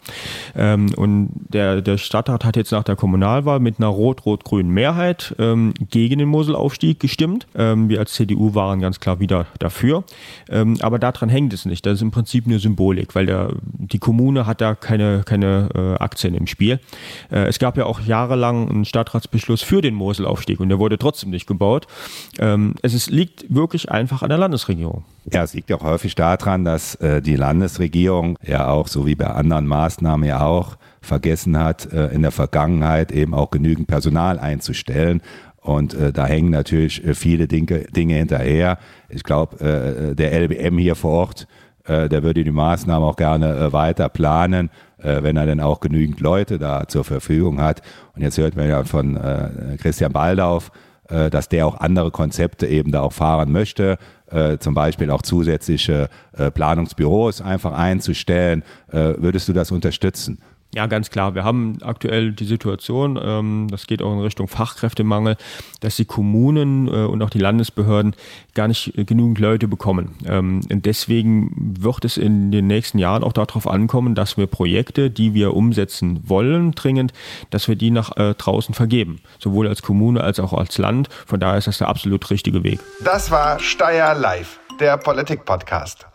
Ähm, 0.56 0.94
und 0.96 1.30
der, 1.50 1.82
der 1.82 1.98
Stadtrat 1.98 2.46
hat 2.46 2.56
jetzt 2.56 2.72
nach 2.72 2.84
der 2.84 2.96
Kommunalwahl 2.96 3.60
mit 3.60 3.80
einer 3.80 3.88
rot-rot-grünen 3.88 4.72
Mehrheit 4.72 5.36
ähm, 5.40 5.74
gegen 5.90 6.20
den 6.20 6.30
Moselaufstieg 6.30 7.00
gestimmt. 7.00 7.48
Ähm, 7.56 7.90
wir 7.90 8.00
als 8.00 8.14
CDU 8.14 8.56
waren 8.56 8.82
ganz 8.88 9.02
klar 9.02 9.20
wieder 9.20 9.48
dafür. 9.60 10.06
Ähm, 10.50 10.78
aber 10.82 10.98
daran 10.98 11.28
hängt 11.28 11.52
es 11.52 11.66
nicht. 11.66 11.86
Das 11.86 11.96
ist 11.96 12.02
im 12.02 12.12
Prinzip 12.12 12.48
nur 12.48 12.58
Symbolik, 12.58 13.16
weil 13.16 13.26
der, 13.26 13.52
die 13.62 14.00
Kommune 14.00 14.46
hat 14.46 14.62
da 14.62 14.76
keine, 14.76 15.24
keine 15.26 15.70
äh, 15.76 16.02
Aktien 16.02 16.34
im 16.36 16.48
Spiel. 16.48 16.80
Äh, 17.30 17.48
es 17.48 17.60
gab 17.60 17.76
ja 17.76 17.86
auch 17.86 18.00
jahrelang 18.00 18.70
einen 18.70 18.86
Stadtratsbeschluss 18.86 19.62
für 19.62 19.82
den 19.82 19.94
Moselaufstieg 19.94 20.62
und 20.62 20.70
der 20.70 20.80
wurde 20.80 20.98
trotzdem 20.98 21.32
nicht 21.32 21.48
gebaut. 21.48 21.86
Ähm, 22.40 22.76
es 22.82 22.94
ist, 22.94 23.10
liegt 23.10 23.54
wirklich 23.54 23.92
einfach 23.92 24.22
an 24.22 24.30
der 24.30 24.38
Landesregierung. 24.38 25.04
Ja, 25.30 25.44
es 25.44 25.54
liegt 25.54 25.70
auch 25.74 25.84
häufig 25.84 26.16
daran, 26.16 26.64
dass 26.64 26.96
äh, 26.96 27.22
die 27.22 27.36
Landesregierung 27.36 28.38
ja 28.42 28.70
auch, 28.70 28.88
so 28.88 29.06
wie 29.06 29.16
bei 29.16 29.28
anderen 29.28 29.68
Maßnahmen 29.68 30.26
ja 30.26 30.46
auch, 30.46 30.78
vergessen 31.02 31.58
hat, 31.58 31.92
äh, 31.92 32.08
in 32.08 32.22
der 32.22 32.32
Vergangenheit 32.32 33.12
eben 33.12 33.34
auch 33.34 33.52
genügend 33.52 33.88
Personal 33.88 34.40
einzustellen. 34.40 35.22
Und 35.68 35.94
äh, 35.96 36.14
da 36.14 36.26
hängen 36.26 36.50
natürlich 36.50 37.06
äh, 37.06 37.14
viele 37.14 37.48
Dinge, 37.48 37.80
Dinge 37.92 38.16
hinterher. 38.16 38.78
Ich 39.10 39.24
glaube, 39.24 39.60
äh, 39.60 40.16
der 40.16 40.32
LBM 40.32 40.78
hier 40.78 40.96
vor 40.96 41.12
Ort, 41.12 41.48
äh, 41.84 42.08
der 42.08 42.24
würde 42.24 42.46
die 42.46 42.52
Maßnahmen 42.52 43.06
auch 43.06 43.18
gerne 43.18 43.54
äh, 43.54 43.74
weiter 43.74 44.08
planen, 44.08 44.70
äh, 44.98 45.22
wenn 45.24 45.36
er 45.36 45.46
denn 45.46 45.60
auch 45.60 45.82
genügend 45.82 46.22
Leute 46.22 46.58
da 46.58 46.88
zur 46.88 47.04
Verfügung 47.04 47.62
hat. 47.62 47.82
Und 48.16 48.22
jetzt 48.22 48.38
hört 48.38 48.56
man 48.56 48.70
ja 48.70 48.82
von 48.86 49.18
äh, 49.18 49.76
Christian 49.78 50.14
Baldauf, 50.14 50.72
äh, 51.10 51.30
dass 51.30 51.50
der 51.50 51.68
auch 51.68 51.82
andere 51.82 52.12
Konzepte 52.12 52.66
eben 52.66 52.94
da 52.94 53.02
auch 53.02 53.14
fahren 53.14 53.52
möchte. 53.52 53.98
Äh, 54.32 54.60
zum 54.60 54.74
Beispiel 54.74 55.12
auch 55.12 55.22
zusätzliche 55.22 56.08
äh, 56.38 56.50
Planungsbüros 56.50 57.42
einfach 57.42 57.74
einzustellen. 57.74 58.64
Äh, 58.90 59.16
würdest 59.18 59.50
du 59.50 59.54
das 59.54 59.72
unterstützen? 59.72 60.40
Ja, 60.76 60.86
ganz 60.86 61.10
klar. 61.10 61.34
Wir 61.34 61.44
haben 61.44 61.78
aktuell 61.82 62.34
die 62.34 62.46
Situation, 62.46 63.18
ähm, 63.22 63.68
das 63.72 63.88
geht 63.88 64.02
auch 64.02 64.12
in 64.12 64.20
Richtung 64.20 64.48
Fachkräftemangel, 64.48 65.38
dass 65.80 65.96
die 65.96 66.06
Kommunen 66.06 66.88
äh, 66.88 67.06
und 67.06 67.22
auch 67.24 67.30
die 67.30 67.40
Landesbehörden 67.40 68.16
gar 68.54 68.68
nicht 68.68 68.98
äh, 68.98 69.06
genügend 69.06 69.40
Leute 69.40 69.68
bekommen. 69.68 70.16
Ähm, 70.26 70.62
und 70.70 70.86
deswegen 70.86 71.76
wird 71.80 72.04
es 72.04 72.18
in 72.18 72.52
den 72.52 72.68
nächsten 72.68 73.00
Jahren 73.00 73.24
auch 73.24 73.34
darauf 73.34 73.66
ankommen, 73.66 74.14
dass 74.14 74.38
wir 74.38 74.46
Projekte, 74.46 75.10
die 75.10 75.34
wir 75.34 75.56
umsetzen 75.56 76.20
wollen, 76.26 76.74
dringend, 76.74 77.14
dass 77.50 77.68
wir 77.70 77.76
die 77.76 77.90
nach 77.90 78.18
äh, 78.18 78.34
draußen 78.34 78.76
vergeben. 78.76 79.22
Sowohl 79.40 79.68
als 79.68 79.82
Kommune 79.82 80.22
als 80.22 80.40
auch 80.40 80.54
als 80.54 80.78
Land. 80.78 81.08
Von 81.26 81.40
daher 81.40 81.58
ist 81.58 81.68
das 81.68 81.78
der 81.78 81.88
absolut 81.88 82.30
richtige 82.30 82.64
Weg. 82.64 82.80
Das 83.04 83.32
war 83.32 83.60
Steyr 83.60 84.16
Live, 84.16 84.60
der 84.80 84.98
Politik-Podcast. 84.98 86.08